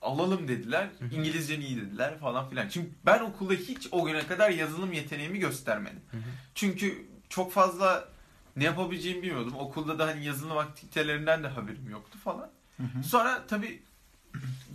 alalım 0.03 0.49
dediler. 0.49 0.89
İngilizcen 1.13 1.61
iyi 1.61 1.77
dediler 1.77 2.19
falan 2.19 2.49
filan. 2.51 2.69
Çünkü 2.69 2.91
ben 3.07 3.21
okulda 3.21 3.53
hiç 3.55 3.89
o 3.91 4.05
güne 4.05 4.27
kadar 4.27 4.51
yazılım 4.51 4.93
yeteneğimi 4.93 5.39
göstermedim. 5.39 6.01
Çünkü 6.55 7.07
çok 7.29 7.53
fazla 7.53 8.09
ne 8.57 8.65
yapabileceğimi 8.65 9.23
bilmiyordum. 9.23 9.55
Okulda 9.59 9.99
da 9.99 10.07
hani 10.07 10.25
yazılım 10.25 10.59
aktivitelerinden 10.59 11.43
de 11.43 11.49
haberim 11.49 11.91
yoktu 11.91 12.19
falan. 12.25 12.51
Sonra 13.05 13.47
tabii 13.49 13.83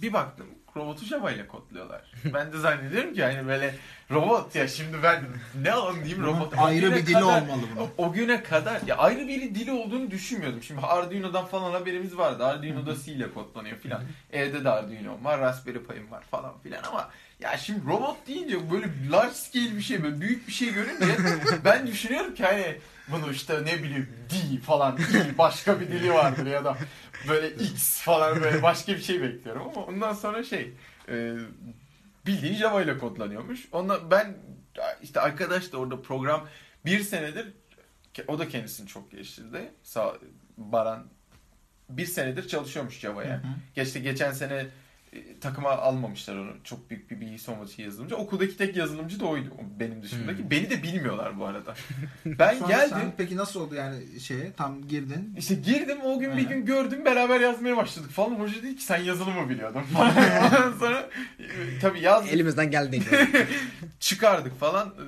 bir 0.02 0.14
baktım 0.14 0.48
robotu 0.76 1.06
Java 1.06 1.32
ile 1.32 1.48
kodluyorlar. 1.48 2.02
Ben 2.34 2.54
de 2.54 2.58
zannediyorum 2.58 3.14
ki 3.14 3.24
hani 3.24 3.48
böyle 3.48 3.76
robot 4.12 4.56
ya 4.56 4.68
şimdi 4.68 5.04
ben 5.04 5.24
ne 5.62 5.72
anlayayım 5.72 6.24
robot. 6.24 6.54
Ayrı 6.58 6.92
bir 6.96 7.06
dili 7.06 7.14
kadar- 7.14 7.42
olmalı 7.42 7.62
bunun. 7.76 7.82
o, 7.86 7.90
o 7.98 8.14
güne 8.14 8.44
kadar 8.44 8.82
ya 8.88 8.98
ayrı 8.98 9.28
bir 9.28 9.56
dili 9.56 9.72
olduğunu 9.72 10.12
düşünmüyordum. 10.12 10.64
Şimdi 10.64 10.82
Arduino'dan 10.82 11.46
falan 11.46 11.72
haberimiz 11.72 12.18
vardı. 12.18 12.46
Arduino'da 12.46 12.96
C 13.06 13.12
ile 13.12 13.34
kodlanıyor 13.34 13.78
filan. 13.78 14.02
Evde 14.34 14.64
de 14.64 14.70
Arduino 14.70 15.18
var, 15.24 15.40
Raspberry 15.42 15.84
Pi'm 15.84 16.12
var 16.12 16.24
falan 16.32 16.54
filan 16.64 16.84
ama 16.84 17.10
ya 17.40 17.58
şimdi 17.58 17.88
robot 17.88 18.28
deyince 18.28 18.72
böyle 18.72 18.88
large 19.12 19.34
scale 19.34 19.78
bir 19.78 19.82
şey 19.82 20.04
böyle 20.04 20.22
büyük 20.22 20.48
bir 20.48 20.54
şey 20.54 20.74
görünce 20.74 21.06
ben 21.66 21.88
düşünüyorum 21.88 22.36
ki 22.36 22.44
hani 22.44 22.78
bunu 23.12 23.32
işte 23.32 23.66
ne 23.66 23.84
bileyim 23.84 24.10
D 24.30 24.62
falan 24.62 24.98
E 24.98 25.38
başka 25.38 25.80
bir 25.80 25.88
dili 25.88 26.14
vardır 26.14 26.46
ya 26.46 26.66
da 26.66 26.78
böyle 27.28 27.50
X 27.50 28.02
falan 28.02 28.42
böyle 28.42 28.62
başka 28.64 28.94
bir 28.94 29.02
şey 29.02 29.22
bekliyorum 29.22 29.62
ama 29.62 29.86
ondan 29.86 30.14
sonra 30.14 30.44
şey 30.44 30.74
e, 31.10 31.36
bildiğin 32.26 32.54
Java 32.54 32.82
ile 32.82 32.98
kodlanıyormuş. 32.98 33.68
Ondan 33.72 34.12
ben 34.12 34.38
işte 35.02 35.20
arkadaş 35.22 35.72
da 35.72 35.78
orada 35.78 36.02
program 36.02 36.48
bir 36.86 37.00
senedir 37.00 37.54
o 38.28 38.40
da 38.40 38.50
kendisini 38.50 38.88
çok 38.88 39.12
geliştirdi. 39.12 39.72
Sağ, 39.84 40.18
Baran 40.58 41.08
bir 41.90 42.06
senedir 42.06 42.48
çalışıyormuş 42.48 43.00
Java'ya. 43.00 43.42
Geçti 43.76 44.02
geçen 44.02 44.32
sene 44.32 44.68
takıma 45.42 45.70
almamışlar 45.70 46.36
onu. 46.36 46.52
Çok 46.64 46.90
büyük 46.90 47.12
bir 47.12 47.22
bilgisayar 47.22 47.38
informatiği 47.54 47.86
yazılımcı. 47.86 48.16
Okuldaki 48.16 48.58
tek 48.58 48.76
yazılımcı 48.76 49.20
da 49.20 49.26
oydu 49.26 49.50
benim 49.80 50.04
dışındaki. 50.04 50.44
Hmm. 50.44 50.52
Beni 50.52 50.70
de 50.70 50.84
bilmiyorlar 50.84 51.40
bu 51.40 51.46
arada. 51.46 51.74
Ben 52.26 52.58
Sonra 52.58 52.68
geldim. 52.74 52.98
sen 53.02 53.14
peki 53.18 53.38
nasıl 53.38 53.62
oldu 53.62 53.76
yani 53.76 54.20
şeye 54.20 54.54
tam 54.54 54.88
girdin? 54.88 55.36
İşte 55.38 55.56
girdim 55.56 55.98
o 56.04 56.20
gün 56.20 56.38
bir 56.38 56.46
Hı. 56.46 56.50
gün 56.50 56.66
gördüm 56.66 57.06
beraber 57.06 57.40
yazmaya 57.40 57.78
başladık 57.78 58.12
falan. 58.12 58.36
Hoca 58.36 58.56
dedi 58.56 58.76
ki 58.76 58.84
sen 58.84 58.98
yazılımı 59.04 59.50
biliyordun 59.50 59.82
falan. 59.94 60.14
Sonra 60.80 61.10
e, 61.40 61.80
tabii 61.82 62.00
yazdık 62.02 62.34
Elimizden 62.34 62.72
geldiğince. 62.72 63.28
çıkardık 64.00 64.60
falan. 64.60 64.88
E, 64.88 65.04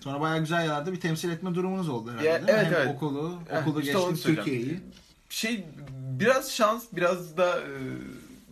Sonra 0.00 0.20
bayağı 0.20 0.38
güzel 0.38 0.60
yerlerde 0.62 0.92
bir 0.92 1.00
temsil 1.00 1.30
etme 1.30 1.54
durumunuz 1.54 1.88
oldu 1.88 2.10
herhalde. 2.10 2.28
Ya, 2.28 2.40
evet, 2.48 2.66
Hem 2.66 2.74
evet. 2.74 2.88
okulu, 2.96 3.38
okulu 3.62 3.80
işte 3.80 3.96
onu 3.98 4.10
geçtim 4.10 4.34
söyleyeceğim. 4.34 4.60
Türkiye'yi. 4.60 4.80
şey 5.28 5.64
biraz 6.20 6.52
şans 6.52 6.84
biraz 6.92 7.36
da 7.36 7.58
e, 7.60 7.66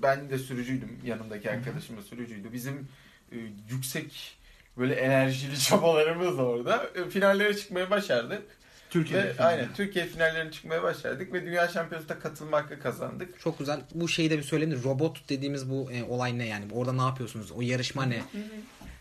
ben 0.03 0.31
de 0.31 0.39
sürücüydüm 0.39 0.99
yanımdaki 1.05 1.51
arkadaşım 1.51 1.97
da 1.97 2.03
sürücüydü 2.03 2.53
bizim 2.53 2.89
e, 3.33 3.37
yüksek 3.71 4.37
böyle 4.79 4.95
enerjili 4.95 5.59
çabalarımız 5.69 6.39
da 6.39 6.43
orada 6.45 6.91
e, 6.95 7.11
finallere 7.11 7.57
çıkmaya 7.57 7.91
başardık 7.91 8.43
Türkiye'de. 8.91 9.39
ve 9.39 9.45
aynen 9.45 9.75
Türkiye 9.75 10.07
finallerine 10.07 10.51
çıkmaya 10.53 10.83
başardık 10.83 11.33
ve 11.33 11.47
dünya 11.47 11.69
şampiyonasında 11.69 12.19
katılma 12.19 12.57
hakkı 12.57 12.81
kazandık 12.81 13.41
Çok 13.41 13.59
güzel. 13.59 13.81
Bu 13.95 14.09
şeyi 14.09 14.31
de 14.31 14.39
bir 14.39 14.43
söyleyeyim 14.43 14.81
robot 14.85 15.29
dediğimiz 15.29 15.71
bu 15.71 15.93
e, 15.93 16.03
olay 16.05 16.39
ne 16.39 16.47
yani? 16.47 16.65
Orada 16.73 16.93
ne 16.93 17.03
yapıyorsunuz? 17.03 17.53
O 17.53 17.61
yarışma 17.61 18.05
ne? 18.07 18.23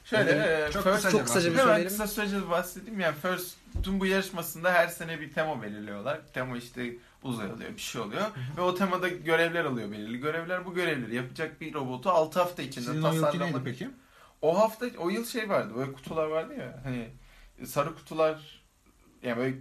şöyle 0.05 0.31
e, 0.31 0.71
çok 0.71 0.83
first- 0.83 0.95
kısaca 0.95 1.11
Çok 1.11 1.23
kısaca 1.25 1.51
bir 1.51 1.57
söyleyelim. 1.57 1.87
kısa 1.87 2.07
sürece 2.07 2.49
bahsedeyim. 2.49 2.99
Yani 2.99 3.15
First 3.21 3.55
tüm 3.83 3.99
bu 3.99 4.05
yarışmasında 4.05 4.73
her 4.73 4.87
sene 4.87 5.19
bir 5.21 5.33
tema 5.33 5.61
belirliyorlar. 5.61 6.19
Tema 6.33 6.57
işte 6.57 6.81
uzay 7.23 7.51
oluyor, 7.51 7.73
bir 7.73 7.81
şey 7.81 8.01
oluyor. 8.01 8.25
Ve 8.57 8.61
o 8.61 8.75
temada 8.75 9.07
görevler 9.07 9.65
alıyor 9.65 9.91
belirli. 9.91 10.17
Görevler 10.19 10.65
bu 10.65 10.73
görevleri 10.73 11.15
yapacak 11.15 11.61
bir 11.61 11.73
robotu 11.73 12.09
6 12.09 12.39
hafta 12.39 12.61
içinde 12.61 12.85
Sizin 12.85 13.01
tasarlamak. 13.01 13.65
peki? 13.65 13.89
O 14.41 14.59
hafta, 14.59 14.85
o 14.97 15.09
yıl 15.09 15.25
şey 15.25 15.49
vardı. 15.49 15.73
Böyle 15.75 15.93
kutular 15.93 16.27
vardı 16.27 16.53
ya. 16.59 16.79
Hani 16.83 17.09
sarı 17.65 17.95
kutular 17.95 18.63
yani 19.23 19.37
böyle 19.37 19.55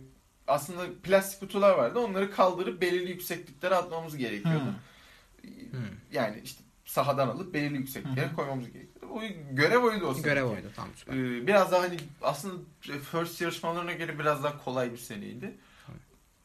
aslında 0.46 0.82
plastik 1.02 1.40
kutular 1.40 1.78
vardı. 1.78 1.98
Onları 1.98 2.30
kaldırıp 2.30 2.80
belirli 2.80 3.10
yüksekliklere 3.10 3.74
atmamız 3.74 4.16
gerekiyordu. 4.16 4.74
Hmm. 5.42 5.80
Yani 6.12 6.40
işte 6.44 6.62
sahadan 6.84 7.28
alıp 7.28 7.54
belirli 7.54 7.76
yüksekliklere 7.76 8.26
Hı 8.26 8.30
hı. 8.30 8.36
koymamız 8.36 8.72
gerekiyordu. 8.72 9.06
O 9.12 9.22
görev 9.50 9.78
oydu 9.78 10.06
o 10.06 10.22
Görev 10.22 10.44
oydu. 10.44 10.66
Tamam 10.76 10.90
süper. 10.96 11.14
Ee, 11.14 11.46
biraz 11.46 11.72
daha 11.72 11.82
hani 11.82 11.96
aslında 12.22 12.62
first 13.10 13.40
yarışmalarına 13.40 13.92
göre 13.92 14.18
biraz 14.18 14.44
daha 14.44 14.64
kolay 14.64 14.92
bir 14.92 14.96
seneydi. 14.96 15.54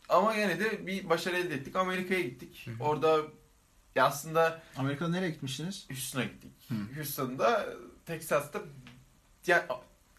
Ama 0.09 0.33
yine 0.35 0.59
de 0.59 0.87
bir 0.87 1.09
başarı 1.09 1.37
elde 1.37 1.55
ettik. 1.55 1.75
Amerika'ya 1.75 2.21
gittik. 2.21 2.61
Hı 2.65 2.71
hı. 2.71 2.83
Orada 2.83 3.21
ya 3.95 4.05
aslında 4.05 4.61
Amerika'da 4.77 5.09
nereye 5.09 5.29
gitmiştiniz? 5.29 5.85
Houston'a 5.89 6.23
gittik. 6.23 6.51
Hı. 6.67 6.95
Houston'da, 6.95 7.65
Texas'ta 8.05 8.61
yani 9.47 9.63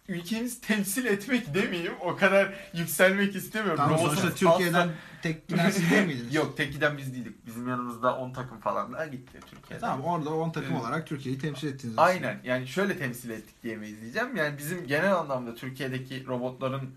ülkemizi 0.08 0.60
temsil 0.60 1.04
etmek 1.04 1.54
demeyeyim. 1.54 1.92
O 2.00 2.16
kadar 2.16 2.54
yükselmek 2.74 3.36
istemiyorum. 3.36 3.76
Tamam 3.76 3.98
sonuçta 3.98 4.34
Türkiye'den 4.34 4.90
tek 5.22 5.48
giden 5.48 5.70
siz 5.70 5.90
değil 5.90 6.06
miydiniz? 6.06 6.34
Yok 6.34 6.56
tek 6.56 6.72
giden 6.72 6.98
biz 6.98 7.14
değildik. 7.14 7.46
Bizim 7.46 7.68
yanımızda 7.68 8.16
10 8.16 8.32
takım 8.32 8.60
falan 8.60 8.92
daha 8.92 9.06
gitti 9.06 9.40
Türkiye'den. 9.50 9.80
Tamam 9.88 10.04
orada 10.04 10.30
10 10.30 10.50
takım 10.50 10.72
Evet. 10.72 10.80
olarak 10.82 11.06
Türkiye'yi 11.06 11.40
temsil 11.40 11.68
ettiniz. 11.68 11.94
aslında. 11.98 12.02
Aynen. 12.02 12.40
Yani 12.44 12.68
şöyle 12.68 12.98
temsil 12.98 13.30
ettik 13.30 13.62
diyemeyiz 13.62 14.00
diyeceğim. 14.00 14.36
Yani 14.36 14.58
bizim 14.58 14.86
genel 14.86 15.14
anlamda 15.14 15.54
Türkiye'deki 15.54 16.26
robotların 16.26 16.94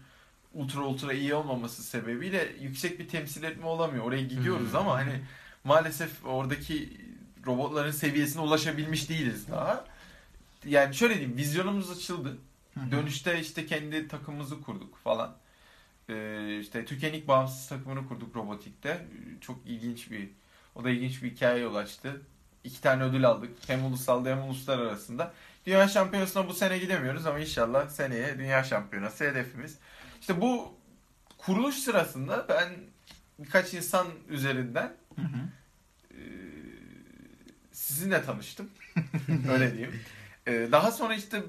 ultra 0.53 0.81
ultra 0.81 1.13
iyi 1.13 1.33
olmaması 1.33 1.83
sebebiyle 1.83 2.51
yüksek 2.61 2.99
bir 2.99 3.07
temsil 3.07 3.43
etme 3.43 3.65
olamıyor. 3.65 4.03
Oraya 4.05 4.21
gidiyoruz 4.23 4.69
Hmm. 4.69 4.75
ama 4.79 4.93
hani 4.95 5.21
maalesef 5.63 6.25
oradaki 6.25 6.97
robotların 7.45 7.91
seviyesine 7.91 8.41
ulaşabilmiş 8.41 9.09
değiliz 9.09 9.47
daha. 9.51 9.85
Yani 10.65 10.95
şöyle 10.95 11.13
diyeyim 11.15 11.37
vizyonumuz 11.37 11.91
açıldı. 11.91 12.37
Dönüşte 12.91 13.39
işte 13.39 13.65
kendi 13.65 14.07
takımımızı 14.07 14.61
kurduk 14.61 14.97
falan. 15.03 15.35
Ee, 16.09 16.57
işte 16.61 16.85
Türkiye'nin 16.85 17.17
ilk 17.17 17.27
bağımsız 17.27 17.67
takımını 17.69 18.07
kurduk 18.07 18.35
robotikte. 18.35 19.05
Çok 19.41 19.59
ilginç 19.65 20.11
bir, 20.11 20.29
o 20.75 20.83
da 20.83 20.89
ilginç 20.89 21.23
bir 21.23 21.31
hikayeye 21.31 21.63
yol 21.63 21.75
açtı. 21.75 22.21
İki 22.63 22.81
tane 22.81 23.03
ödül 23.03 23.25
aldık. 23.25 23.49
Hem 23.67 23.85
ulusalda 23.85 24.29
hem 24.29 24.41
uluslararasında. 24.41 25.33
Dünya 25.65 25.87
şampiyonasına 25.87 26.47
bu 26.47 26.53
sene 26.53 26.77
gidemiyoruz 26.77 27.25
ama 27.25 27.39
inşallah 27.39 27.89
seneye 27.89 28.37
dünya 28.37 28.63
şampiyonası 28.63 29.23
hedefimiz. 29.23 29.77
İşte 30.21 30.41
bu 30.41 30.73
kuruluş 31.37 31.75
sırasında 31.75 32.45
ben 32.49 32.69
birkaç 33.39 33.73
insan 33.73 34.07
üzerinden 34.29 34.93
Hı 35.15 35.21
hı. 35.21 35.37
e, 36.11 36.19
sizinle 37.71 38.25
tanıştım. 38.25 38.69
Öyle 39.51 39.73
diyeyim. 39.73 39.99
E, 40.47 40.67
daha 40.71 40.91
sonra 40.91 41.15
işte 41.15 41.43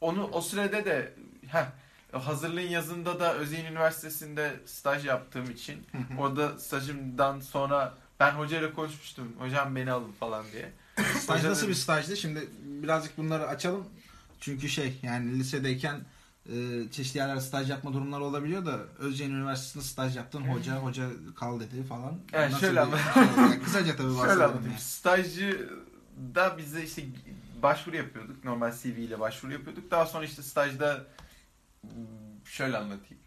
onu 0.00 0.28
o 0.32 0.40
sürede 0.40 0.84
de 0.84 1.14
heh, 1.46 1.66
hazırlığın 2.12 2.60
yazında 2.60 3.20
da 3.20 3.34
Özyeğin 3.34 3.66
Üniversitesi'nde 3.66 4.60
staj 4.66 5.06
yaptığım 5.06 5.50
için 5.50 5.86
orada 6.18 6.58
stajımdan 6.58 7.40
sonra 7.40 7.94
ben 8.20 8.32
hocayla 8.32 8.74
konuşmuştum. 8.74 9.36
Hocam 9.38 9.76
beni 9.76 9.92
alın 9.92 10.12
falan 10.12 10.44
diye. 10.52 10.70
Staj 11.18 11.44
nasıl 11.44 11.68
bir 11.68 11.74
stajdı? 11.74 12.16
Şimdi 12.16 12.48
birazcık 12.64 13.18
bunları 13.18 13.46
açalım. 13.46 13.86
Çünkü 14.40 14.68
şey 14.68 14.98
yani 15.02 15.38
lisedeyken 15.38 16.00
çeşitli 16.90 17.18
yerlerde 17.18 17.40
staj 17.40 17.70
yapma 17.70 17.92
durumları 17.92 18.24
olabiliyor 18.24 18.66
da 18.66 18.78
Özyeğin 18.98 19.34
Üniversitesi'nde 19.34 19.84
staj 19.84 20.16
yaptın 20.16 20.40
hoca 20.40 20.76
hoca 20.76 21.08
kal 21.36 21.60
dedi 21.60 21.82
falan. 21.84 22.18
Evet, 22.32 22.50
Nasıl 22.50 22.66
şöyle 22.66 22.80
bir-. 22.86 23.36
Yani 23.42 23.62
kısaca 23.62 23.96
tabii 23.96 24.08
Şöyle 24.08 24.18
bahsedelim. 24.18 24.42
anlatayım. 24.42 24.78
Stajcı 24.78 25.70
da 26.34 26.58
bize 26.58 26.82
işte 26.84 27.02
başvuru 27.62 27.96
yapıyorduk. 27.96 28.44
Normal 28.44 28.72
CV 28.72 28.86
ile 28.86 29.20
başvuru 29.20 29.52
yapıyorduk. 29.52 29.90
Daha 29.90 30.06
sonra 30.06 30.24
işte 30.24 30.42
stajda 30.42 31.06
hmm, 31.82 31.90
şöyle 32.44 32.76
anlatayım. 32.76 33.19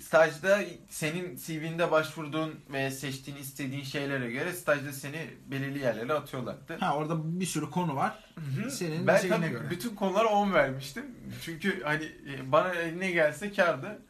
Stajda 0.00 0.60
senin 0.88 1.36
CV'nde 1.36 1.90
başvurduğun 1.90 2.60
ve 2.72 2.90
seçtiğin 2.90 3.36
istediğin 3.36 3.84
şeylere 3.84 4.30
göre 4.30 4.52
stajda 4.52 4.92
seni 4.92 5.30
belirli 5.46 5.78
yerlere 5.78 6.12
atıyorlardı. 6.12 6.76
Ha 6.80 6.96
orada 6.96 7.40
bir 7.40 7.46
sürü 7.46 7.70
konu 7.70 7.96
var. 7.96 8.24
Hı 8.34 8.62
hı. 8.62 8.70
Senin 8.70 9.06
ben 9.06 9.16
şeyine 9.16 9.36
tabii 9.36 9.48
göre. 9.48 9.70
bütün 9.70 9.94
konulara 9.94 10.28
10 10.28 10.52
vermiştim. 10.52 11.04
Çünkü 11.42 11.82
hani 11.82 12.04
e, 12.04 12.52
bana 12.52 12.74
eline 12.74 13.10
gelse 13.10 13.52
kardı. 13.52 14.02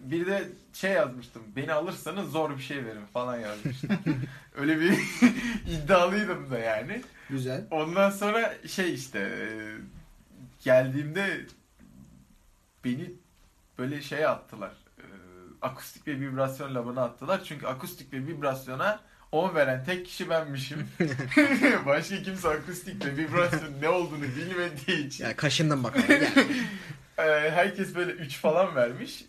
Bir 0.00 0.26
de 0.26 0.48
şey 0.72 0.92
yazmıştım. 0.92 1.42
Beni 1.56 1.72
alırsanız 1.72 2.30
zor 2.30 2.56
bir 2.58 2.62
şey 2.62 2.84
verin 2.84 3.06
falan 3.12 3.38
yazmıştım. 3.40 3.98
Öyle 4.54 4.80
bir 4.80 4.92
iddialıydım 5.66 6.50
da 6.50 6.58
yani. 6.58 7.02
Güzel. 7.30 7.66
Ondan 7.70 8.10
sonra 8.10 8.54
şey 8.66 8.94
işte 8.94 9.18
e, 9.18 9.46
geldiğimde 10.64 11.46
beni 12.84 13.12
böyle 13.78 14.02
şeye 14.02 14.28
attılar. 14.28 14.72
E, 14.98 15.04
Akustik 15.62 16.06
ve 16.08 16.20
vibrasyon 16.20 16.74
labına 16.74 17.02
attılar. 17.02 17.44
Çünkü 17.44 17.66
akustik 17.66 18.12
ve 18.12 18.26
vibrasyona 18.26 19.00
10 19.32 19.54
veren 19.54 19.84
tek 19.84 20.06
kişi 20.06 20.30
benmişim. 20.30 20.88
Başka 21.86 22.22
kimse 22.22 22.48
akustik 22.48 23.04
ve 23.04 23.16
vibrasyon 23.16 23.80
ne 23.82 23.88
olduğunu 23.88 24.22
bilmediği 24.22 25.06
için. 25.06 25.24
Yani 25.24 25.36
kaşındım 25.36 25.84
bak. 25.84 25.96
Yani. 26.08 26.28
e, 27.18 27.50
herkes 27.50 27.94
böyle 27.94 28.12
3 28.12 28.36
falan 28.36 28.74
vermiş. 28.74 29.24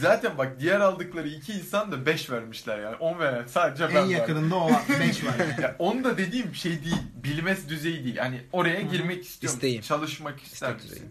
Zaten 0.00 0.38
bak 0.38 0.60
diğer 0.60 0.80
aldıkları 0.80 1.28
iki 1.28 1.52
insan 1.52 1.92
da 1.92 2.06
5 2.06 2.30
vermişler 2.30 2.78
yani. 2.78 2.96
10 2.96 3.18
veren 3.18 3.46
sadece 3.46 3.88
ben 3.88 4.02
En 4.02 4.06
yakınında 4.06 4.56
o 4.56 4.70
5 5.00 5.24
var. 5.24 5.34
Yani. 5.38 5.62
Ya 5.62 5.76
onu 5.78 6.04
da 6.04 6.18
dediğim 6.18 6.54
şey 6.54 6.84
değil. 6.84 7.02
Bilmez 7.14 7.68
düzeyi 7.68 8.04
değil. 8.04 8.16
Hani 8.16 8.40
oraya 8.52 8.80
girmek 8.80 9.24
istiyorum. 9.24 9.56
İsteğim. 9.56 9.82
Çalışmak 9.82 10.42
ister 10.42 10.68
İstek 10.68 10.74
misin? 10.74 10.90
düzeyi. 10.90 11.10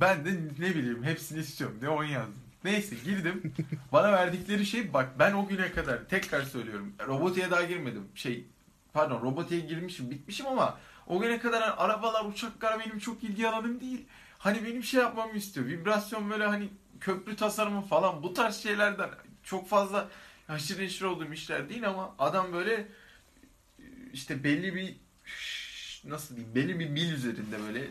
Ben 0.00 0.24
de 0.24 0.30
ne 0.58 0.74
bileyim 0.74 1.04
hepsini 1.04 1.40
istiyorum 1.40 1.78
diye 1.80 1.90
10 1.90 2.04
yazdım. 2.04 2.42
Neyse 2.64 2.96
girdim. 3.04 3.54
Bana 3.92 4.12
verdikleri 4.12 4.66
şey 4.66 4.92
bak 4.92 5.18
ben 5.18 5.32
o 5.32 5.48
güne 5.48 5.72
kadar 5.72 6.08
tekrar 6.08 6.42
söylüyorum. 6.42 6.94
Robotiğe 7.06 7.50
daha 7.50 7.62
girmedim. 7.62 8.08
Şey 8.14 8.44
pardon 8.92 9.22
robotiğe 9.22 9.60
girmişim 9.60 10.10
bitmişim 10.10 10.46
ama 10.46 10.78
o 11.06 11.20
güne 11.20 11.38
kadar 11.38 11.62
hani 11.62 11.72
arabalar 11.72 12.24
uçaklar 12.24 12.80
benim 12.80 12.98
çok 12.98 13.24
ilgi 13.24 13.48
alanım 13.48 13.80
değil. 13.80 14.06
Hani 14.38 14.64
benim 14.64 14.84
şey 14.84 15.00
yapmamı 15.00 15.36
istiyor. 15.36 15.66
Vibrasyon 15.66 16.30
böyle 16.30 16.46
hani 16.46 16.68
köprü 17.00 17.36
tasarımı 17.36 17.82
falan 17.82 18.22
bu 18.22 18.34
tarz 18.34 18.56
şeylerden 18.56 19.10
çok 19.42 19.68
fazla 19.68 20.08
haşır 20.46 20.78
neşir 20.78 21.04
olduğum 21.04 21.32
işler 21.32 21.68
değil 21.68 21.88
ama 21.88 22.14
adam 22.18 22.52
böyle 22.52 22.88
işte 24.12 24.44
belli 24.44 24.74
bir 24.74 24.96
nasıl 26.04 26.36
diyeyim 26.36 26.54
belli 26.54 26.78
bir 26.78 26.88
mil 26.88 27.12
üzerinde 27.12 27.60
böyle 27.68 27.88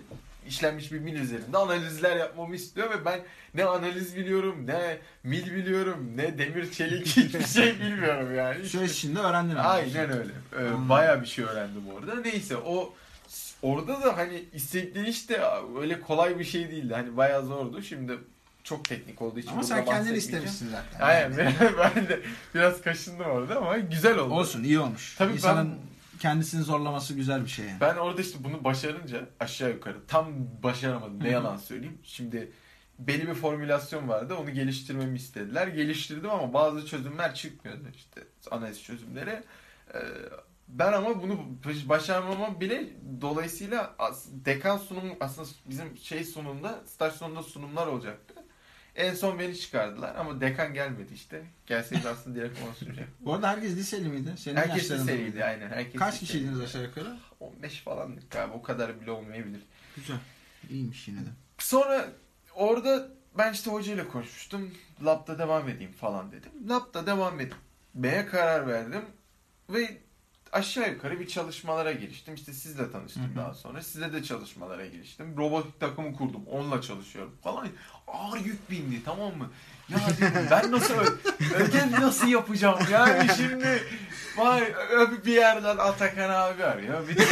işlenmiş 0.48 0.92
bir 0.92 1.00
mil 1.00 1.16
üzerinde 1.20 1.58
analizler 1.58 2.18
yapmamı 2.18 2.56
istiyor 2.56 2.90
ve 2.90 3.06
ben 3.06 3.20
ne 3.54 3.66
analiz 3.66 4.16
biliyorum 4.16 4.68
ne 4.68 4.98
mil 5.24 5.56
biliyorum 5.56 6.12
ne 6.16 6.38
demir 6.38 6.72
çelik 6.72 7.08
hiçbir 7.18 7.46
şey 7.46 7.80
bilmiyorum 7.80 8.36
yani. 8.36 8.66
Süreç 8.66 8.92
içinde 8.92 9.20
öğrendin 9.20 9.56
ama. 9.56 9.70
Aynen 9.70 10.12
öyle. 10.12 10.32
Ee, 10.54 10.60
Anladım. 10.60 10.90
bayağı 10.90 11.22
bir 11.22 11.28
şey 11.28 11.46
öğrendim 11.46 11.84
orada. 11.96 12.16
Neyse 12.16 12.58
o 12.58 12.94
orada 13.62 14.02
da 14.02 14.18
hani 14.18 14.44
istedikleri 14.54 15.10
işte 15.10 15.42
öyle 15.80 16.02
kolay 16.02 16.40
bir 16.40 16.44
şey 16.44 16.72
değildi. 16.72 16.94
Hani 16.94 17.18
bayağı 17.18 17.46
zordu. 17.46 17.82
Şimdi 17.82 18.18
çok 18.64 18.86
teknik 18.86 19.22
olduğu 19.22 19.40
için 19.40 19.52
Ama 19.52 19.64
sen 19.64 19.86
kendin 19.86 20.14
istemişsin 20.14 20.70
zaten. 20.70 21.06
Aynen 21.06 21.54
ben 21.96 22.08
de 22.08 22.20
biraz 22.56 22.82
kaşındım 22.82 23.26
orada 23.26 23.58
ama 23.58 23.78
güzel 23.78 24.18
oldu. 24.18 24.34
Olsun 24.34 24.64
iyi 24.64 24.80
olmuş. 24.80 25.16
Tabii 25.18 25.34
İnsanın 25.34 25.70
ben 25.72 25.95
kendisini 26.20 26.64
zorlaması 26.64 27.14
güzel 27.14 27.44
bir 27.44 27.50
şey 27.50 27.66
yani. 27.66 27.82
Ben 27.82 27.96
orada 27.96 28.22
işte 28.22 28.44
bunu 28.44 28.64
başarınca 28.64 29.30
aşağı 29.40 29.70
yukarı 29.72 30.08
tam 30.08 30.28
başaramadım 30.64 31.24
ne 31.24 31.30
yalan 31.30 31.58
söyleyeyim. 31.58 31.98
Şimdi 32.04 32.52
belli 33.00 33.28
bir 33.28 33.34
formülasyon 33.34 34.10
vardı 34.10 34.36
onu 34.36 34.52
geliştirmemi 34.52 35.18
istediler. 35.18 35.68
Geliştirdim 35.68 36.30
ama 36.30 36.54
bazı 36.54 36.86
çözümler 36.86 37.36
çıkmıyordu 37.36 37.84
işte 37.96 38.24
analiz 38.52 38.84
çözümleri. 38.84 39.44
Ee, 39.94 40.00
ben 40.68 40.94
ama 40.94 41.22
bunu 41.22 41.40
başarmama 41.90 42.62
bile 42.62 42.90
dolayısıyla 43.22 43.96
dekan 44.46 44.78
sunum 44.78 45.14
aslında 45.20 45.48
bizim 45.70 45.98
şey 45.98 46.24
sunumda 46.24 46.84
staj 46.86 47.14
sonunda 47.14 47.44
sunumlar 47.44 47.88
olacaktı. 47.88 48.25
En 48.96 49.14
son 49.16 49.40
beni 49.40 49.58
çıkardılar 49.60 50.16
ama 50.16 50.42
dekan 50.42 50.74
gelmedi 50.74 51.14
işte. 51.14 51.44
Gelseydi 51.66 52.10
aslında 52.10 52.36
direkt 52.36 52.60
ona 52.66 52.74
sunacak. 52.74 53.08
Bu 53.20 53.34
arada 53.34 53.50
herkes 53.50 53.76
liseli 53.76 54.10
miydi? 54.10 54.34
Senin 54.38 54.56
Herkes 54.56 54.92
liseliydi 54.92 55.22
mıydı? 55.32 55.44
aynen. 55.44 55.70
Herkes 55.70 56.00
Kaç 56.00 56.14
liseliydi. 56.14 56.32
kişiydiniz 56.32 56.60
aşağı 56.62 56.84
yukarı? 56.84 57.18
15 57.40 57.82
falandık 57.82 58.32
galiba. 58.32 58.54
O 58.56 58.62
kadar 58.62 59.02
bile 59.02 59.12
olmayabilir. 59.12 59.62
Güzel. 59.96 60.18
İyiymiş 60.70 61.08
yine 61.08 61.20
de. 61.20 61.30
Sonra 61.58 62.08
orada 62.56 63.08
ben 63.38 63.54
işte 63.54 63.72
hocayla 63.72 64.08
konuşmuştum. 64.08 64.72
Lab'da 65.06 65.40
devam 65.40 65.70
edeyim 65.70 65.92
falan 65.94 66.32
dedim. 66.32 66.52
Lab'da 66.70 67.06
devam 67.08 67.40
etmeye 67.40 68.26
karar 68.26 68.68
verdim. 68.68 69.02
Ve 69.70 69.98
aşağı 70.56 70.90
yukarı 70.90 71.20
bir 71.20 71.28
çalışmalara 71.28 71.92
giriştim. 71.92 72.36
İşte 72.36 72.54
sizle 72.54 72.92
tanıştım 72.92 73.24
Hı 73.24 73.28
hı. 73.28 73.36
daha 73.36 73.54
sonra. 73.54 73.82
Size 73.82 74.14
de 74.14 74.24
çalışmalara 74.24 74.86
giriştim. 74.86 75.38
Robotik 75.38 75.80
takımı 75.80 76.14
kurdum. 76.14 76.42
Onunla 76.48 76.82
çalışıyorum 76.82 77.34
falan. 77.44 77.68
Ağır 78.08 78.38
yük 78.38 78.70
bindi 78.72 79.04
tamam 79.04 79.38
mı? 79.38 79.50
Ya 79.90 79.98
dedim 80.22 80.48
ben 80.52 80.72
nasıl 80.72 80.94
ödev 81.56 81.92
nasıl 82.02 82.28
yapacağım 82.28 82.80
yani 82.92 83.30
şimdi 83.38 83.84
vay 84.38 84.74
bir 85.26 85.34
yerden 85.34 85.78
Atakan 85.78 86.30
abi 86.30 86.64
arıyor. 86.64 87.08
Bir, 87.08 87.18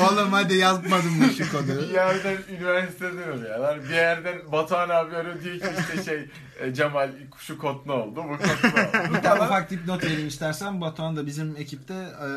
Oğlum 0.00 0.32
hadi 0.32 0.54
yazmadım 0.54 1.18
mı 1.18 1.28
şu 1.32 1.44
bir 1.44 1.48
kodu? 1.50 1.92
yerden 1.92 2.36
üniversiteden 2.50 3.16
arıyorlar. 3.16 3.84
Bir 3.84 3.88
yerden 3.94 4.52
Batuhan 4.52 4.88
abi 4.88 5.16
arıyor 5.16 5.42
diyor 5.42 5.58
ki 5.60 5.66
işte 5.80 6.04
şey 6.04 6.28
e, 6.60 6.74
Cemal 6.74 7.10
şu 7.38 7.58
kod 7.58 7.86
ne 7.86 7.92
oldu? 7.92 8.24
Bu 8.24 8.38
kod 8.38 8.74
ne 8.76 8.82
oldu? 8.82 9.14
Bir 9.14 9.22
tane 9.22 9.42
ufak 9.44 9.70
dipnot 9.70 10.04
vereyim 10.04 10.28
istersen. 10.28 10.80
Batuhan 10.80 11.16
da 11.16 11.26
bizim 11.26 11.56
ekipte 11.56 11.94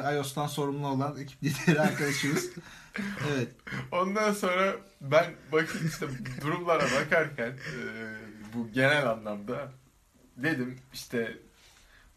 e, 0.07 0.15
iOS'tan 0.15 0.47
sorumlu 0.47 0.87
olan 0.87 1.17
ekip 1.17 1.43
lideri 1.43 1.81
arkadaşımız. 1.81 2.49
Evet. 3.33 3.47
Ondan 3.91 4.33
sonra 4.33 4.75
ben 5.01 5.25
bakayım 5.51 5.87
işte 5.87 6.05
durumlara 6.41 6.83
bakarken 6.83 7.49
e, 7.49 7.79
bu 8.53 8.71
genel 8.73 9.09
anlamda 9.09 9.71
dedim 10.37 10.79
işte 10.93 11.37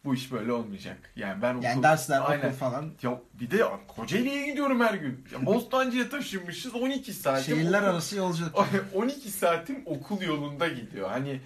bu 0.05 0.15
iş 0.15 0.31
böyle 0.31 0.51
olmayacak. 0.51 0.97
Yani 1.15 1.41
ben 1.41 1.53
okul, 1.55 1.63
Yani 1.63 1.83
dersler, 1.83 2.21
Aynen. 2.25 2.45
okul 2.47 2.57
falan. 2.57 2.91
Ya 3.01 3.21
bir 3.33 3.51
de 3.51 3.63
Kocaeli'ye 3.87 4.45
gidiyorum 4.49 4.79
her 4.79 4.93
gün. 4.93 5.25
Ya 5.33 5.45
Bostancı'ya 5.45 6.09
taşınmışız 6.09 6.75
12 6.75 7.13
saatim. 7.13 7.55
Şehirler 7.55 7.79
okul- 7.81 7.87
arası 7.89 8.15
yolculuk. 8.17 8.67
12 8.93 9.31
saatim 9.31 9.81
okul 9.85 10.21
yolunda 10.21 10.67
gidiyor. 10.67 11.09
Hani 11.09 11.39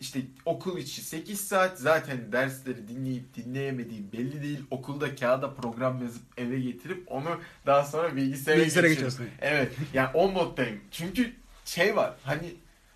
işte 0.00 0.20
okul 0.44 0.78
içi 0.78 1.00
8 1.02 1.40
saat 1.40 1.78
zaten 1.78 2.32
dersleri 2.32 2.88
dinleyip 2.88 3.34
dinleyemediğim 3.34 4.12
belli 4.12 4.42
değil. 4.42 4.60
Okulda 4.70 5.14
kağıda 5.14 5.54
program 5.54 6.02
yazıp 6.02 6.22
eve 6.36 6.60
getirip 6.60 7.12
onu 7.12 7.40
daha 7.66 7.84
sonra 7.84 8.16
bilgisayara, 8.16 8.60
Bilgisayara 8.60 8.88
geçiyorsun. 8.88 9.26
Evet. 9.40 9.72
Yani 9.94 10.08
o 10.14 10.28
moddayım. 10.30 10.80
Çünkü 10.90 11.32
şey 11.64 11.96
var. 11.96 12.14
Hani 12.22 12.54